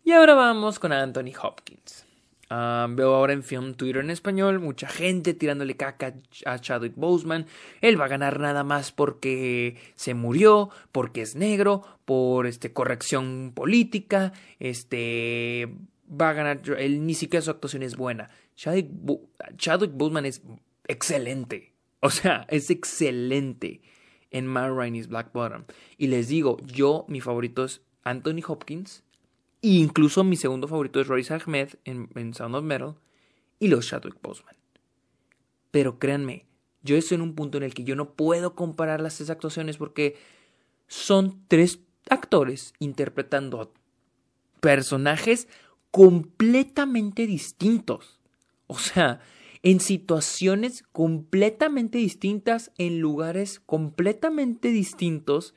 Y 0.05 0.13
ahora 0.13 0.35
vamos 0.35 0.79
con 0.79 0.93
Anthony 0.93 1.33
Hopkins. 1.41 2.07
Ah, 2.53 2.89
veo 2.91 3.15
ahora 3.15 3.33
en 3.33 3.45
Film 3.45 3.75
Twitter 3.75 4.03
en 4.03 4.11
español 4.11 4.59
mucha 4.59 4.89
gente 4.89 5.35
tirándole 5.35 5.77
caca 5.77 6.15
a 6.47 6.59
Chadwick 6.59 6.95
Boseman. 6.97 7.47
Él 7.81 8.01
va 8.01 8.07
a 8.07 8.09
ganar 8.09 8.41
nada 8.41 8.65
más 8.65 8.91
porque 8.91 9.77
se 9.95 10.15
murió, 10.15 10.71
porque 10.91 11.23
es 11.23 11.37
negro, 11.37 11.85
por 12.05 12.49
este 12.49 12.73
corrección 12.73 13.53
política, 13.55 14.33
este 14.59 15.73
va 16.11 16.31
a 16.31 16.33
ganar. 16.33 16.61
Él 16.79 17.07
ni 17.07 17.15
siquiera 17.15 17.43
su 17.43 17.53
actuación 17.53 17.85
es 17.85 17.97
buena. 17.97 18.31
Chadwick, 18.57 18.91
Chadwick 19.57 19.93
Boseman 19.95 20.27
es 20.27 20.43
excelente. 20.89 21.73
O 22.01 22.11
sea, 22.11 22.47
es 22.49 22.71
excelente 22.71 23.81
en 24.31 24.47
Matt 24.47 24.73
Rainey's 24.75 25.09
Black 25.09 25.33
Bottom. 25.33 25.65
Y 25.99 26.09
les 26.09 26.29
digo, 26.29 26.57
yo, 26.67 27.05
mi 27.09 27.21
favorito 27.21 27.65
es 27.65 27.83
Anthony 28.03 28.43
Hopkins. 28.47 29.03
E 29.63 29.69
incluso 29.69 30.25
mi 30.25 30.37
segundo 30.37 30.69
favorito 30.69 31.01
es 31.01 31.09
Royce 31.09 31.35
Ahmed 31.35 31.71
en, 31.85 32.35
Sound 32.35 32.55
of 32.55 32.65
Metal. 32.65 32.95
Y 33.59 33.69
los 33.69 33.89
Chadwick 33.89 34.21
Boseman. 34.23 34.57
Pero 35.71 35.99
créanme, 35.99 36.47
yo 36.83 36.97
estoy 36.97 37.17
en 37.17 37.23
un 37.23 37.35
punto 37.35 37.59
en 37.59 37.65
el 37.65 37.75
que 37.75 37.85
yo 37.85 37.95
no 37.95 38.15
puedo 38.15 38.55
comparar 38.55 39.01
las 39.01 39.17
tres 39.17 39.31
actuaciones 39.31 39.77
porque 39.77 40.17
son 40.89 41.45
tres 41.47 41.81
actores 42.09 42.73
interpretando 42.79 43.73
personajes 44.61 45.47
completamente 45.91 47.27
distintos. 47.27 48.19
O 48.67 48.79
sea, 48.79 49.21
en 49.63 49.81
situaciones 49.81 50.85
completamente 50.93 51.99
distintas, 51.99 52.73
en 52.79 53.01
lugares 53.01 53.61
completamente 53.61 54.69
distintos, 54.69 55.55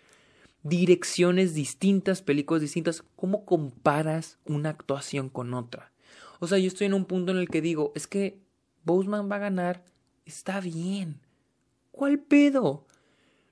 direcciones 0.63 1.53
distintas, 1.53 2.21
películas 2.21 2.61
distintas. 2.61 3.03
¿Cómo 3.15 3.45
comparas 3.45 4.39
una 4.45 4.69
actuación 4.69 5.29
con 5.29 5.53
otra? 5.53 5.91
O 6.39 6.47
sea, 6.47 6.57
yo 6.57 6.67
estoy 6.67 6.87
en 6.87 6.93
un 6.93 7.05
punto 7.05 7.31
en 7.31 7.37
el 7.37 7.49
que 7.49 7.61
digo, 7.61 7.93
es 7.95 8.07
que 8.07 8.39
Boseman 8.83 9.31
va 9.31 9.37
a 9.37 9.39
ganar, 9.39 9.85
está 10.25 10.59
bien. 10.59 11.21
¿Cuál 11.91 12.19
pedo? 12.19 12.85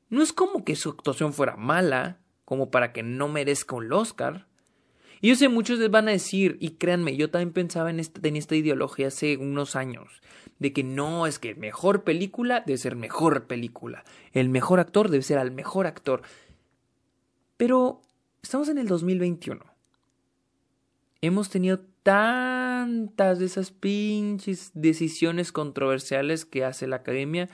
No 0.09 0.21
es 0.21 0.33
como 0.33 0.65
que 0.65 0.75
su 0.75 0.89
actuación 0.89 1.31
fuera 1.31 1.55
mala, 1.55 2.19
como 2.43 2.69
para 2.69 2.91
que 2.91 3.03
no 3.03 3.29
merezca 3.29 3.77
un 3.77 3.93
Oscar. 3.93 4.47
Y 5.21 5.29
yo 5.29 5.35
sé, 5.35 5.49
muchos 5.49 5.77
les 5.77 5.91
van 5.91 6.07
a 6.07 6.11
decir, 6.11 6.57
y 6.59 6.71
créanme, 6.71 7.15
yo 7.15 7.29
también 7.29 7.53
pensaba 7.53 7.91
en 7.91 7.99
esta, 7.99 8.27
en 8.27 8.35
esta 8.35 8.55
ideología 8.55 9.07
hace 9.07 9.37
unos 9.37 9.75
años, 9.75 10.21
de 10.57 10.73
que 10.73 10.83
no, 10.83 11.27
es 11.27 11.37
que 11.37 11.53
mejor 11.53 12.03
película 12.03 12.63
debe 12.65 12.77
ser 12.79 12.95
mejor 12.95 13.45
película, 13.45 14.03
el 14.33 14.49
mejor 14.49 14.79
actor 14.79 15.09
debe 15.09 15.21
ser 15.21 15.37
al 15.37 15.51
mejor 15.51 15.85
actor. 15.85 16.23
Pero 17.57 18.01
estamos 18.41 18.69
en 18.69 18.79
el 18.79 18.87
2021. 18.87 19.63
Hemos 21.21 21.49
tenido 21.49 21.81
tantas 22.01 23.37
de 23.37 23.45
esas 23.45 23.69
pinches 23.69 24.71
decisiones 24.73 25.51
controversiales 25.51 26.45
que 26.45 26.65
hace 26.65 26.87
la 26.87 26.95
academia, 26.97 27.47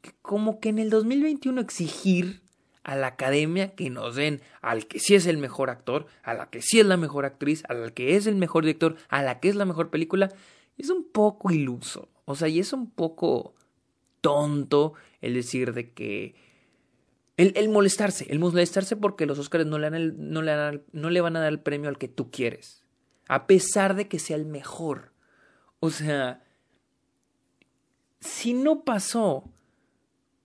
que 0.00 0.10
como 0.22 0.58
que 0.58 0.70
en 0.70 0.80
el 0.80 0.90
2021 0.90 1.60
exigir 1.60 2.41
a 2.84 2.96
la 2.96 3.08
academia 3.08 3.74
que 3.74 3.90
nos 3.90 4.16
den 4.16 4.40
al 4.60 4.86
que 4.86 4.98
sí 4.98 5.14
es 5.14 5.26
el 5.26 5.38
mejor 5.38 5.70
actor, 5.70 6.06
a 6.22 6.34
la 6.34 6.50
que 6.50 6.62
sí 6.62 6.80
es 6.80 6.86
la 6.86 6.96
mejor 6.96 7.24
actriz, 7.24 7.62
a 7.68 7.74
la 7.74 7.90
que 7.90 8.16
es 8.16 8.26
el 8.26 8.36
mejor 8.36 8.64
director, 8.64 8.96
a 9.08 9.22
la 9.22 9.40
que 9.40 9.48
es 9.48 9.54
la 9.54 9.64
mejor 9.64 9.90
película, 9.90 10.30
es 10.78 10.90
un 10.90 11.04
poco 11.04 11.50
iluso. 11.50 12.08
O 12.24 12.34
sea, 12.34 12.48
y 12.48 12.58
es 12.58 12.72
un 12.72 12.90
poco 12.90 13.54
tonto 14.20 14.94
el 15.20 15.34
decir 15.34 15.72
de 15.72 15.90
que... 15.92 16.34
El, 17.38 17.70
molestarse, 17.70 18.26
el 18.30 18.38
molestarse 18.38 18.94
porque 18.94 19.26
los 19.26 19.38
Oscars 19.38 19.66
no 19.66 19.78
le, 19.78 19.90
no, 19.90 20.42
le 20.42 20.82
no 20.92 21.10
le 21.10 21.20
van 21.20 21.34
a 21.34 21.40
dar 21.40 21.48
el 21.48 21.58
premio 21.58 21.88
al 21.88 21.98
que 21.98 22.06
tú 22.06 22.30
quieres, 22.30 22.84
a 23.26 23.48
pesar 23.48 23.96
de 23.96 24.06
que 24.06 24.20
sea 24.20 24.36
el 24.36 24.44
mejor. 24.44 25.12
O 25.80 25.90
sea, 25.90 26.44
si 28.20 28.54
no 28.54 28.84
pasó 28.84 29.50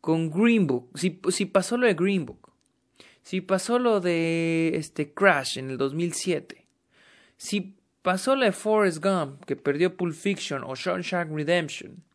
con 0.08 0.30
Green 0.30 0.68
Book, 0.68 0.90
si, 0.96 1.10
pasó 1.48 1.76
lo 1.76 1.86
de 1.86 1.94
Green 1.94 2.26
Book, 2.26 2.54
si 3.24 3.42
pasó 3.42 3.78
lo 3.78 4.00
de 4.00 4.72
este 4.76 5.14
Crash 5.14 5.58
en 5.58 5.70
el 5.70 5.78
2007, 5.78 6.66
si 7.36 7.76
pasó 8.04 8.38
lo 8.38 8.46
de 8.46 8.54
Forrest 8.54 9.04
Gump, 9.04 9.44
que 9.44 9.58
perdió 9.58 9.98
Pulp 9.98 10.16
Fiction 10.16 10.64
o 10.64 10.76
Shawshank 10.76 11.30
Redemption, 11.30 12.06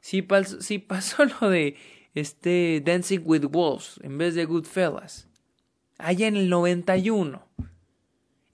si, 0.00 0.26
si 0.60 0.78
pasó 0.78 1.26
lo 1.26 1.50
de 1.50 1.76
este 2.14 2.82
Dancing 2.82 3.20
with 3.22 3.44
Wolves 3.44 4.00
en 4.02 4.16
vez 4.16 4.34
de 4.34 4.46
Goodfellas, 4.46 5.28
allá 5.98 6.28
en 6.28 6.36
el 6.36 6.48
91, 6.48 7.46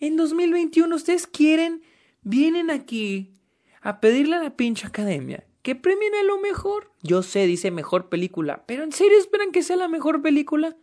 en 0.01 0.17
2021 0.17 0.97
ustedes 0.97 1.29
quieren, 1.29 1.81
vienen 2.23 2.73
aquí 2.73 3.35
a 3.83 4.01
pedirle 4.01 4.35
a 4.35 4.43
la 4.43 4.57
pinche 4.57 4.89
academia 4.89 5.45
que 5.65 5.75
premien 5.75 6.15
a 6.15 6.23
lo 6.23 6.39
mejor. 6.39 6.93
Yo 7.03 7.23
sé, 7.23 7.47
dice 7.47 7.71
mejor 7.71 8.11
película, 8.11 8.65
pero 8.67 8.85
¿en 8.85 8.93
serio 8.93 9.19
esperan 9.19 9.51
que 9.51 9.63
sea 9.63 9.77
la 9.77 9.89
mejor 9.89 10.21
película? 10.21 10.77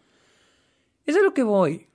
Es 1.05 1.15
a 1.15 1.21
lo 1.21 1.35
que 1.35 1.43
voy. 1.43 1.85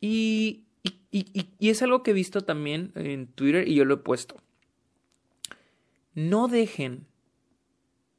Y, 0.00 0.64
y, 0.82 1.46
y, 1.60 1.68
es 1.68 1.80
algo 1.82 2.02
que 2.02 2.10
he 2.10 2.14
visto 2.14 2.40
también 2.40 2.90
en 2.96 3.28
Twitter 3.28 3.68
y 3.68 3.76
yo 3.76 3.84
lo 3.84 3.94
he 3.94 3.98
puesto. 3.98 4.42
No 6.14 6.48
dejen 6.48 7.06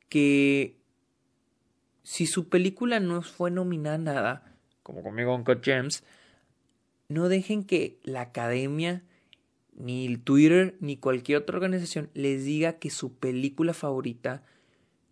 que 0.08 0.78
si 2.04 2.28
su 2.28 2.48
película 2.48 3.02
no 3.02 3.22
fue 3.22 3.52
nominada 3.52 3.98
nada, 3.98 4.56
como 4.82 5.04
conmigo 5.04 5.44
con 5.44 5.62
James, 5.62 6.06
no 7.10 7.28
dejen 7.28 7.66
que 7.66 8.00
la 8.04 8.22
academia 8.22 9.04
ni 9.82 10.16
Twitter, 10.18 10.76
ni 10.80 10.98
cualquier 10.98 11.40
otra 11.40 11.58
organización 11.58 12.10
les 12.14 12.46
diga 12.46 12.74
que 12.74 12.90
su 12.90 13.14
película 13.14 13.74
favorita 13.74 14.44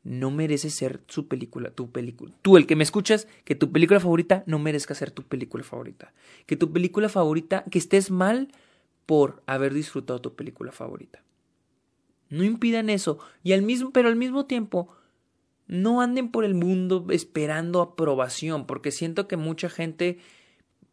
no 0.03 0.32
merece 0.32 0.69
ser 0.69 1.01
su 1.08 1.27
película, 1.27 1.71
tu 1.71 1.91
película. 1.91 2.34
Tú, 2.41 2.55
el 2.55 2.67
que 2.67 2.75
me 2.75 2.84
escuchas, 2.84 3.27
que 3.43 3.55
tu 3.55 3.71
película 3.71 3.99
favorita 3.99 4.43
no 4.45 4.60
merezca 4.60 4.95
ser 4.95 5.12
tu 5.12 5.23
película 5.23 5.63
favorita. 5.63 6.13
Que 6.45 6.55
tu 6.55 6.71
película 6.71 7.10
favorita, 7.10 7.65
que 7.69 7.79
estés 7.79 8.12
mal 8.12 8.49
por 9.05 9.41
haber 9.45 9.73
disfrutado 9.73 10.21
tu 10.21 10.36
película 10.36 10.71
favorita. 10.71 11.23
No 12.29 12.43
impidan 12.43 12.89
eso. 12.89 13.19
Y 13.43 13.53
al 13.53 13.63
mismo, 13.63 13.91
pero 13.91 14.08
al 14.08 14.15
mismo 14.15 14.45
tiempo, 14.45 14.89
no 15.67 16.01
anden 16.01 16.29
por 16.29 16.45
el 16.45 16.53
mundo 16.53 17.08
esperando 17.10 17.82
aprobación, 17.82 18.67
porque 18.67 18.91
siento 18.91 19.27
que 19.27 19.36
mucha 19.36 19.69
gente, 19.69 20.19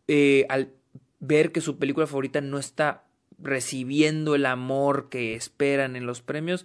eh, 0.08 0.46
al 0.48 0.72
ver 1.20 1.52
que 1.52 1.60
su 1.60 1.78
película 1.78 2.06
favorita 2.06 2.40
no 2.40 2.58
está 2.58 3.05
recibiendo 3.38 4.34
el 4.34 4.46
amor 4.46 5.08
que 5.08 5.34
esperan 5.34 5.96
en 5.96 6.06
los 6.06 6.22
premios, 6.22 6.64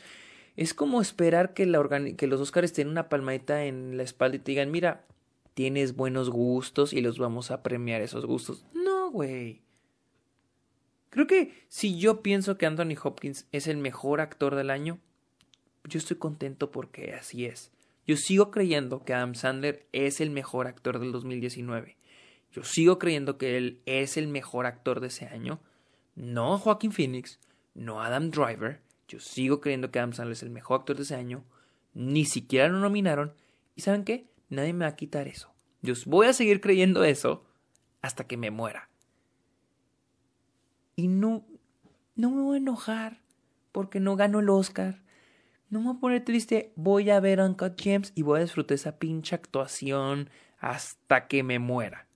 es 0.55 0.73
como 0.73 1.01
esperar 1.01 1.53
que, 1.53 1.65
la 1.65 1.81
que 2.17 2.27
los 2.27 2.41
Oscars 2.41 2.73
tengan 2.73 2.91
una 2.91 3.09
palmadita 3.09 3.65
en 3.65 3.97
la 3.97 4.03
espalda 4.03 4.37
y 4.37 4.39
te 4.39 4.51
digan, 4.51 4.71
mira, 4.71 5.05
tienes 5.53 5.95
buenos 5.95 6.29
gustos 6.29 6.93
y 6.93 7.01
los 7.01 7.17
vamos 7.17 7.51
a 7.51 7.63
premiar 7.63 8.01
esos 8.01 8.25
gustos. 8.25 8.65
No, 8.73 9.11
güey. 9.11 9.61
Creo 11.09 11.27
que 11.27 11.53
si 11.67 11.97
yo 11.97 12.21
pienso 12.21 12.57
que 12.57 12.65
Anthony 12.65 12.95
Hopkins 13.01 13.45
es 13.51 13.67
el 13.67 13.77
mejor 13.77 14.21
actor 14.21 14.55
del 14.55 14.69
año, 14.69 14.99
yo 15.83 15.97
estoy 15.97 16.17
contento 16.17 16.71
porque 16.71 17.13
así 17.13 17.45
es. 17.45 17.71
Yo 18.07 18.15
sigo 18.17 18.51
creyendo 18.51 19.03
que 19.03 19.13
Adam 19.13 19.35
Sandler 19.35 19.87
es 19.91 20.21
el 20.21 20.31
mejor 20.31 20.67
actor 20.67 20.99
del 20.99 21.11
2019. 21.11 21.97
Yo 22.51 22.63
sigo 22.63 22.99
creyendo 22.99 23.37
que 23.37 23.57
él 23.57 23.81
es 23.85 24.17
el 24.17 24.27
mejor 24.27 24.65
actor 24.65 24.99
de 24.99 25.07
ese 25.07 25.25
año. 25.25 25.59
No 26.15 26.57
Joaquin 26.57 26.91
Phoenix, 26.91 27.39
no 27.73 28.01
Adam 28.01 28.31
Driver. 28.31 28.81
Yo 29.07 29.19
sigo 29.19 29.61
creyendo 29.61 29.91
que 29.91 29.99
Adam 29.99 30.13
Sandler 30.13 30.33
es 30.33 30.43
el 30.43 30.49
mejor 30.49 30.79
actor 30.79 30.95
de 30.95 31.03
ese 31.03 31.15
año. 31.15 31.43
Ni 31.93 32.25
siquiera 32.25 32.67
lo 32.67 32.79
nominaron. 32.79 33.33
¿Y 33.75 33.81
saben 33.81 34.03
qué? 34.03 34.29
Nadie 34.49 34.73
me 34.73 34.85
va 34.85 34.91
a 34.91 34.95
quitar 34.95 35.27
eso. 35.27 35.53
Yo 35.81 35.93
voy 36.05 36.27
a 36.27 36.33
seguir 36.33 36.61
creyendo 36.61 37.03
eso 37.03 37.45
hasta 38.01 38.25
que 38.25 38.37
me 38.37 38.51
muera. 38.51 38.89
Y 40.95 41.07
no, 41.07 41.45
no 42.15 42.31
me 42.31 42.41
voy 42.41 42.55
a 42.55 42.61
enojar 42.61 43.21
porque 43.71 43.99
no 43.99 44.15
gano 44.15 44.39
el 44.39 44.49
Oscar. 44.49 45.01
No 45.69 45.79
me 45.79 45.87
voy 45.87 45.95
a 45.95 45.99
poner 45.99 46.25
triste. 46.25 46.73
Voy 46.75 47.09
a 47.09 47.19
ver 47.19 47.39
Uncut 47.39 47.79
Gems 47.79 48.11
y 48.15 48.21
voy 48.21 48.39
a 48.39 48.43
disfrutar 48.43 48.75
esa 48.75 48.99
pinche 48.99 49.35
actuación 49.35 50.29
hasta 50.59 51.27
que 51.27 51.43
me 51.43 51.59
muera. 51.59 52.07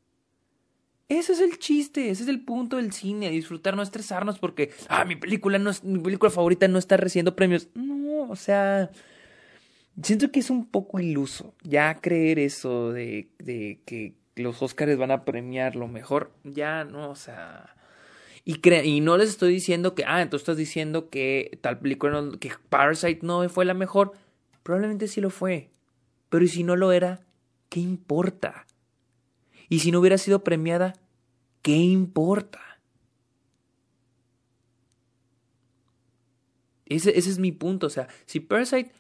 Ese 1.07 1.33
es 1.33 1.39
el 1.39 1.59
chiste, 1.59 2.09
ese 2.09 2.23
es 2.23 2.29
el 2.29 2.43
punto 2.43 2.77
del 2.77 2.91
cine, 2.91 3.29
disfrutar, 3.29 3.75
no 3.75 3.83
estresarnos 3.83 4.39
porque, 4.39 4.71
ah, 4.89 5.05
mi 5.05 5.15
película 5.15 5.59
no 5.59 5.69
es, 5.69 5.83
mi 5.83 5.99
película 5.99 6.31
favorita 6.31 6.67
no 6.67 6.79
está 6.79 6.97
recibiendo 6.97 7.35
premios. 7.35 7.67
No, 7.75 8.23
o 8.29 8.35
sea, 8.35 8.89
siento 10.01 10.31
que 10.31 10.39
es 10.39 10.49
un 10.49 10.65
poco 10.65 10.99
iluso 10.99 11.53
ya 11.63 11.95
creer 12.01 12.39
eso 12.39 12.91
de, 12.91 13.29
de 13.37 13.81
que 13.85 14.15
los 14.35 14.61
Oscars 14.61 14.97
van 14.97 15.11
a 15.11 15.25
premiar 15.25 15.75
lo 15.75 15.87
mejor, 15.87 16.31
ya 16.43 16.83
no, 16.83 17.11
o 17.11 17.15
sea, 17.15 17.75
y, 18.45 18.61
y 18.69 19.01
no 19.01 19.17
les 19.17 19.29
estoy 19.29 19.51
diciendo 19.51 19.95
que, 19.95 20.05
ah, 20.05 20.21
entonces 20.21 20.43
estás 20.43 20.57
diciendo 20.57 21.09
que 21.09 21.57
tal 21.61 21.79
película, 21.79 22.21
no, 22.21 22.39
que 22.39 22.51
Parasite 22.69 23.21
no 23.23 23.49
fue 23.49 23.65
la 23.65 23.73
mejor. 23.73 24.13
Probablemente 24.61 25.07
sí 25.07 25.19
lo 25.19 25.31
fue. 25.31 25.71
Pero 26.29 26.45
¿y 26.45 26.47
si 26.47 26.63
no 26.63 26.75
lo 26.75 26.91
era? 26.91 27.21
¿Qué 27.69 27.79
importa? 27.79 28.64
Y 29.69 29.79
si 29.79 29.91
no 29.91 29.99
hubiera 29.99 30.17
sido 30.17 30.43
premiada, 30.43 30.93
¿qué 31.61 31.77
importa? 31.77 32.61
Ese, 36.85 37.17
ese 37.17 37.29
es 37.29 37.39
mi 37.39 37.51
punto. 37.51 37.87
O 37.87 37.89
sea, 37.89 38.07
si 38.25 38.39
Parasite 38.39 38.91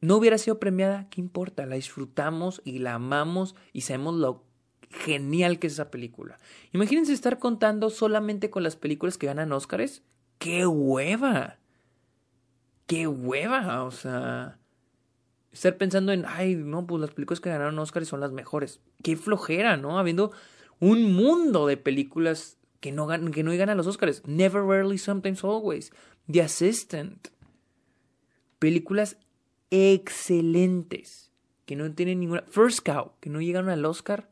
no 0.00 0.16
hubiera 0.16 0.38
sido 0.38 0.58
premiada, 0.58 1.08
¿qué 1.10 1.20
importa? 1.20 1.66
La 1.66 1.76
disfrutamos 1.76 2.60
y 2.64 2.78
la 2.78 2.94
amamos 2.94 3.54
y 3.72 3.82
sabemos 3.82 4.14
lo 4.14 4.44
genial 4.90 5.58
que 5.58 5.68
es 5.68 5.74
esa 5.74 5.90
película. 5.90 6.38
Imagínense 6.72 7.12
estar 7.12 7.38
contando 7.38 7.90
solamente 7.90 8.50
con 8.50 8.62
las 8.62 8.76
películas 8.76 9.18
que 9.18 9.26
ganan 9.26 9.52
Óscares. 9.52 10.02
¡Qué 10.38 10.66
hueva! 10.66 11.58
¡Qué 12.86 13.06
hueva! 13.06 13.84
O 13.84 13.90
sea, 13.90 14.58
estar 15.52 15.76
pensando 15.76 16.12
en, 16.12 16.24
ay, 16.26 16.56
no, 16.56 16.86
pues 16.86 17.00
las 17.00 17.10
películas 17.10 17.40
que 17.40 17.50
ganaron 17.50 17.78
Óscares 17.78 18.08
son 18.08 18.20
las 18.20 18.32
mejores. 18.32 18.80
¡Qué 19.02 19.16
flojera, 19.16 19.76
¿no? 19.76 19.98
Habiendo 19.98 20.32
un 20.80 21.12
mundo 21.12 21.66
de 21.66 21.76
películas 21.76 22.58
que 22.80 22.90
no, 22.90 23.06
ganan, 23.06 23.32
que 23.32 23.42
no 23.42 23.56
ganan 23.56 23.76
los 23.76 23.86
Óscares. 23.86 24.22
Never, 24.26 24.62
Rarely, 24.62 24.98
Sometimes, 24.98 25.44
Always. 25.44 25.92
The 26.30 26.42
Assistant. 26.42 27.28
Películas 28.58 29.18
excelentes 29.70 31.32
que 31.66 31.76
no 31.76 31.92
tienen 31.94 32.20
ninguna. 32.20 32.44
First 32.48 32.80
Cow, 32.84 33.12
que 33.20 33.30
no 33.30 33.40
llegaron 33.40 33.70
al 33.70 33.84
Oscar 33.84 34.28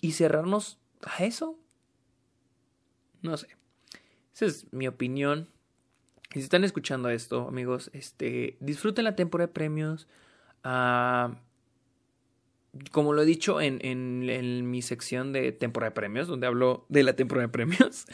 y, 0.00 0.12
cerrarnos 0.12 0.78
a 1.02 1.24
eso. 1.24 1.58
No 3.22 3.36
sé. 3.36 3.48
Esa 4.34 4.46
es 4.46 4.72
mi 4.72 4.86
opinión. 4.86 5.48
Y 6.30 6.34
si 6.34 6.40
están 6.40 6.64
escuchando 6.64 7.08
esto, 7.08 7.48
amigos, 7.48 7.90
este, 7.92 8.56
disfruten 8.60 9.04
la 9.04 9.16
temporada 9.16 9.48
de 9.48 9.52
premios. 9.52 10.06
Ah, 10.62 11.40
como 12.92 13.12
lo 13.12 13.22
he 13.22 13.26
dicho 13.26 13.60
en, 13.60 13.78
en, 13.82 14.70
mi 14.70 14.80
sección 14.80 15.32
de 15.32 15.50
temporada 15.50 15.90
de 15.90 15.94
premios, 15.94 16.28
donde 16.28 16.46
hablo 16.46 16.86
de 16.88 17.02
la 17.02 17.14
temporada 17.14 17.48
de 17.48 17.52
premios. 17.52 18.06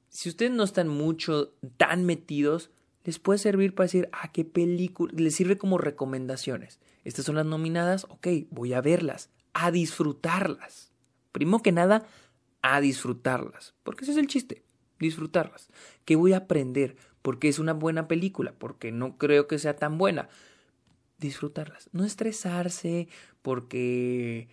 si 0.10 0.30
ustedes 0.30 0.52
no 0.52 0.64
están 0.64 0.88
mucho 0.88 1.54
tan 1.76 2.06
metidos, 2.06 2.72
les 3.04 3.20
puede 3.20 3.38
servir 3.38 3.76
para 3.76 3.86
decir, 3.86 4.10
ah, 4.14 4.32
qué 4.32 4.46
película, 4.46 5.12
les 5.16 5.36
sirve 5.36 5.58
como 5.58 5.78
recomendaciones. 5.78 6.80
Estas 7.04 7.26
son 7.26 7.36
las 7.36 7.46
nominadas, 7.46 8.06
ok, 8.06 8.28
voy 8.50 8.74
a 8.74 8.82
verlas 8.82 9.30
a 9.56 9.72
disfrutarlas. 9.72 10.92
Primero 11.32 11.64
que 11.64 11.72
nada, 11.72 12.06
a 12.62 12.82
disfrutarlas. 12.82 13.74
Porque 13.84 14.04
ese 14.04 14.12
es 14.12 14.18
el 14.18 14.28
chiste, 14.28 14.65
disfrutarlas. 15.00 15.70
¿Qué 16.06 16.16
voy 16.16 16.34
a 16.34 16.38
aprender? 16.38 16.96
Porque 17.22 17.48
es 17.48 17.60
una 17.60 17.74
buena 17.74 18.08
película, 18.08 18.54
porque 18.58 18.92
no 18.92 19.18
creo 19.18 19.48
que 19.48 19.60
sea 19.60 19.76
tan 19.76 19.98
buena. 19.98 20.30
Disfrutarlas. 21.18 21.90
No 21.92 22.04
estresarse 22.04 23.08
porque 23.42 24.48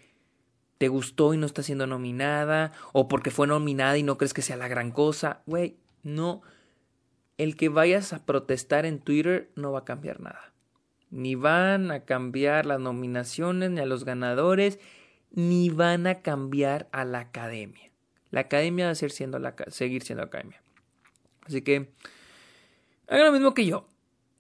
te 0.79 0.89
gustó 0.89 1.35
y 1.35 1.37
no 1.37 1.47
está 1.47 1.63
siendo 1.63 1.87
nominada, 1.87 2.73
o 2.93 3.09
porque 3.09 3.31
fue 3.31 3.47
nominada 3.47 3.99
y 3.99 4.03
no 4.03 4.19
crees 4.19 4.35
que 4.35 4.43
sea 4.43 4.57
la 4.57 4.69
gran 4.69 4.91
cosa. 4.91 5.43
Güey, 5.47 5.77
no. 6.03 6.43
El 7.39 7.57
que 7.57 7.69
vayas 7.69 8.13
a 8.13 8.25
protestar 8.25 8.87
en 8.87 9.01
Twitter 9.01 9.51
no 9.57 9.73
va 9.73 9.81
a 9.81 9.85
cambiar 9.85 10.21
nada 10.21 10.53
ni 11.13 11.35
van 11.35 11.91
a 11.91 12.01
cambiar 12.01 12.65
las 12.65 12.81
nominaciones 12.81 13.71
ni 13.71 13.81
a 13.81 13.87
los 13.87 14.05
ganadores, 14.05 14.81
ni 15.31 15.69
van 15.69 16.07
a 16.07 16.23
cambiar 16.23 16.89
a 16.91 17.05
la 17.05 17.21
academia. 17.21 17.92
La 18.33 18.41
academia 18.41 18.87
va 18.87 18.91
a 18.91 18.97
ser 18.97 19.13
siendo 19.13 19.39
la, 19.39 19.55
seguir 19.69 20.03
siendo 20.03 20.25
academia. 20.25 20.61
Así 21.47 21.63
que 21.63 21.93
hagan 23.07 23.27
lo 23.27 23.33
mismo 23.33 23.55
que 23.55 23.65
yo. 23.65 23.87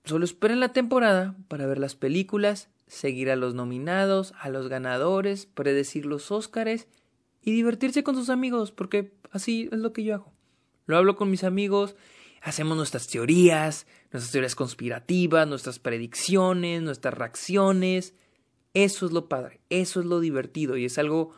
Solo 0.04 0.24
esperen 0.24 0.58
la 0.58 0.72
temporada 0.72 1.36
para 1.46 1.66
ver 1.66 1.78
las 1.78 1.94
películas, 1.94 2.68
seguir 2.88 3.30
a 3.30 3.36
los 3.36 3.54
nominados, 3.54 4.34
a 4.40 4.48
los 4.48 4.68
ganadores, 4.68 5.46
predecir 5.46 6.06
los 6.06 6.32
Óscares 6.32 6.88
y 7.40 7.52
divertirse 7.52 8.02
con 8.02 8.16
sus 8.16 8.28
amigos, 8.28 8.72
porque 8.72 9.12
así 9.30 9.68
es 9.70 9.78
lo 9.78 9.92
que 9.92 10.02
yo 10.02 10.14
hago. 10.14 10.32
Lo 10.86 10.96
hablo 10.96 11.14
con 11.14 11.30
mis 11.30 11.44
amigos 11.44 11.94
hacemos 12.42 12.76
nuestras 12.76 13.06
teorías, 13.06 13.86
nuestras 14.12 14.32
teorías 14.32 14.54
conspirativas, 14.54 15.46
nuestras 15.46 15.78
predicciones, 15.78 16.82
nuestras 16.82 17.14
reacciones. 17.14 18.14
Eso 18.74 19.06
es 19.06 19.12
lo 19.12 19.28
padre, 19.28 19.60
eso 19.70 20.00
es 20.00 20.06
lo 20.06 20.20
divertido 20.20 20.76
y 20.76 20.84
es 20.84 20.98
algo, 20.98 21.34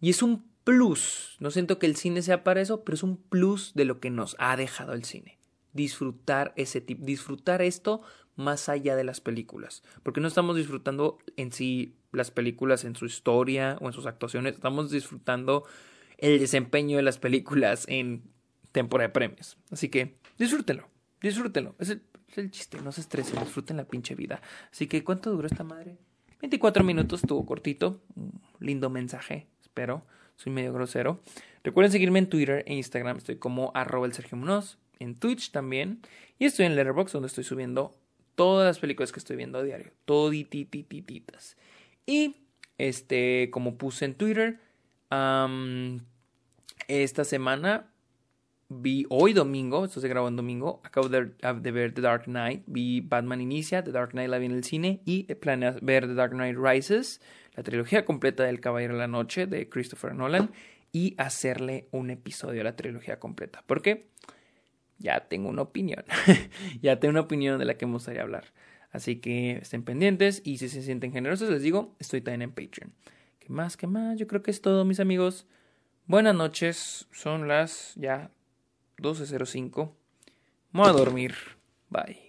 y 0.00 0.10
es 0.10 0.22
un 0.22 0.44
plus. 0.66 1.36
No 1.38 1.52
siento 1.52 1.78
que 1.78 1.86
el 1.86 1.94
cine 1.94 2.22
sea 2.22 2.42
para 2.42 2.60
eso, 2.60 2.82
pero 2.82 2.96
es 2.96 3.04
un 3.04 3.16
plus 3.16 3.72
de 3.74 3.84
lo 3.84 4.00
que 4.00 4.10
nos 4.10 4.34
ha 4.40 4.56
dejado 4.56 4.94
el 4.94 5.04
cine. 5.04 5.38
Disfrutar 5.72 6.52
ese 6.56 6.80
tipo, 6.80 7.06
disfrutar 7.06 7.62
esto 7.62 8.02
más 8.34 8.68
allá 8.68 8.96
de 8.96 9.04
las 9.04 9.20
películas, 9.20 9.84
porque 10.02 10.20
no 10.20 10.26
estamos 10.28 10.56
disfrutando 10.56 11.18
en 11.36 11.52
sí 11.52 11.94
las 12.12 12.32
películas 12.32 12.84
en 12.84 12.96
su 12.96 13.06
historia 13.06 13.78
o 13.80 13.86
en 13.86 13.92
sus 13.92 14.06
actuaciones, 14.06 14.54
estamos 14.54 14.90
disfrutando 14.90 15.64
el 16.18 16.40
desempeño 16.40 16.96
de 16.96 17.04
las 17.04 17.18
películas 17.18 17.84
en 17.88 18.24
temporada 18.72 19.08
de 19.08 19.12
premios. 19.14 19.56
Así 19.70 19.88
que 19.88 20.18
disfrútenlo, 20.36 20.88
disfrútenlo. 21.22 21.76
Es 21.78 21.90
el, 22.36 22.50
chiste, 22.50 22.80
no 22.82 22.90
se 22.90 23.02
estresen, 23.02 23.38
disfruten 23.38 23.76
la 23.76 23.86
pinche 23.86 24.16
vida. 24.16 24.42
Así 24.72 24.88
que, 24.88 25.04
¿cuánto 25.04 25.30
duró 25.30 25.46
esta 25.46 25.62
madre? 25.62 25.96
24 26.40 26.82
minutos, 26.82 27.22
estuvo 27.22 27.46
cortito. 27.46 28.02
lindo 28.58 28.90
mensaje, 28.90 29.46
espero. 29.62 30.04
Soy 30.36 30.52
medio 30.52 30.72
grosero. 30.72 31.20
Recuerden 31.64 31.92
seguirme 31.92 32.18
en 32.18 32.28
Twitter 32.28 32.62
e 32.66 32.74
Instagram. 32.74 33.16
Estoy 33.18 33.36
como 33.36 33.72
arroba 33.74 34.06
el 34.06 34.12
Sergio 34.12 34.36
Munoz. 34.36 34.78
En 34.98 35.14
Twitch 35.14 35.50
también. 35.50 36.00
Y 36.38 36.44
estoy 36.44 36.66
en 36.66 36.76
Letterboxd 36.76 37.14
donde 37.14 37.28
estoy 37.28 37.44
subiendo 37.44 37.94
todas 38.34 38.66
las 38.66 38.78
películas 38.78 39.12
que 39.12 39.18
estoy 39.18 39.36
viendo 39.36 39.58
a 39.58 39.62
diario. 39.62 39.90
Todititititas. 40.04 41.56
Y, 42.06 42.36
este, 42.78 43.50
como 43.50 43.76
puse 43.76 44.04
en 44.04 44.14
Twitter, 44.14 44.60
esta 46.88 47.24
semana 47.24 47.90
vi 48.68 49.06
hoy 49.10 49.32
domingo, 49.32 49.84
esto 49.84 50.00
se 50.00 50.08
grabó 50.08 50.28
en 50.28 50.36
domingo, 50.36 50.80
acabo 50.84 51.08
de, 51.08 51.30
de, 51.60 51.70
ver 51.70 51.94
The 51.94 52.00
Dark 52.00 52.24
Knight, 52.24 52.64
vi 52.66 53.00
Batman 53.00 53.40
Inicia, 53.40 53.84
The 53.84 53.92
Dark 53.92 54.10
Knight 54.10 54.28
la 54.28 54.38
vi 54.38 54.46
en 54.46 54.52
el 54.52 54.64
cine 54.64 55.02
y 55.04 55.22
planeo 55.34 55.76
ver 55.82 56.06
The 56.06 56.14
Dark 56.14 56.32
Knight 56.32 56.56
Rises, 56.58 57.20
la 57.56 57.62
trilogía 57.62 58.04
completa 58.04 58.44
del 58.44 58.60
Caballero 58.60 58.94
de 58.94 59.00
la 59.00 59.08
Noche 59.08 59.46
de 59.46 59.68
Christopher 59.68 60.14
Nolan 60.14 60.50
y 60.92 61.14
hacerle 61.18 61.88
un 61.90 62.10
episodio 62.10 62.60
a 62.60 62.64
la 62.64 62.76
trilogía 62.76 63.18
completa. 63.18 63.62
¿Por 63.66 63.82
qué? 63.82 64.08
Ya 64.98 65.28
tengo 65.28 65.48
una 65.48 65.62
opinión, 65.62 66.04
ya 66.82 67.00
tengo 67.00 67.10
una 67.10 67.20
opinión 67.20 67.58
de 67.58 67.64
la 67.64 67.74
que 67.74 67.86
me 67.86 67.92
gustaría 67.92 68.22
hablar. 68.22 68.52
Así 68.92 69.16
que 69.16 69.58
estén 69.58 69.82
pendientes 69.82 70.40
y 70.44 70.58
si 70.58 70.68
se 70.68 70.82
sienten 70.82 71.12
generosos 71.12 71.50
les 71.50 71.62
digo, 71.62 71.94
estoy 71.98 72.20
también 72.20 72.42
en 72.42 72.52
Patreon. 72.52 72.92
¿Qué 73.38 73.48
más? 73.50 73.76
¿Qué 73.76 73.86
más? 73.86 74.18
Yo 74.18 74.26
creo 74.26 74.42
que 74.42 74.50
es 74.50 74.62
todo 74.62 74.84
mis 74.84 75.00
amigos. 75.00 75.46
Buenas 76.06 76.34
noches, 76.34 77.08
son 77.10 77.48
las 77.48 77.94
ya 77.96 78.30
12.05. 78.98 79.92
Voy 80.72 80.88
a 80.88 80.92
dormir. 80.92 81.34
Bye. 81.90 82.25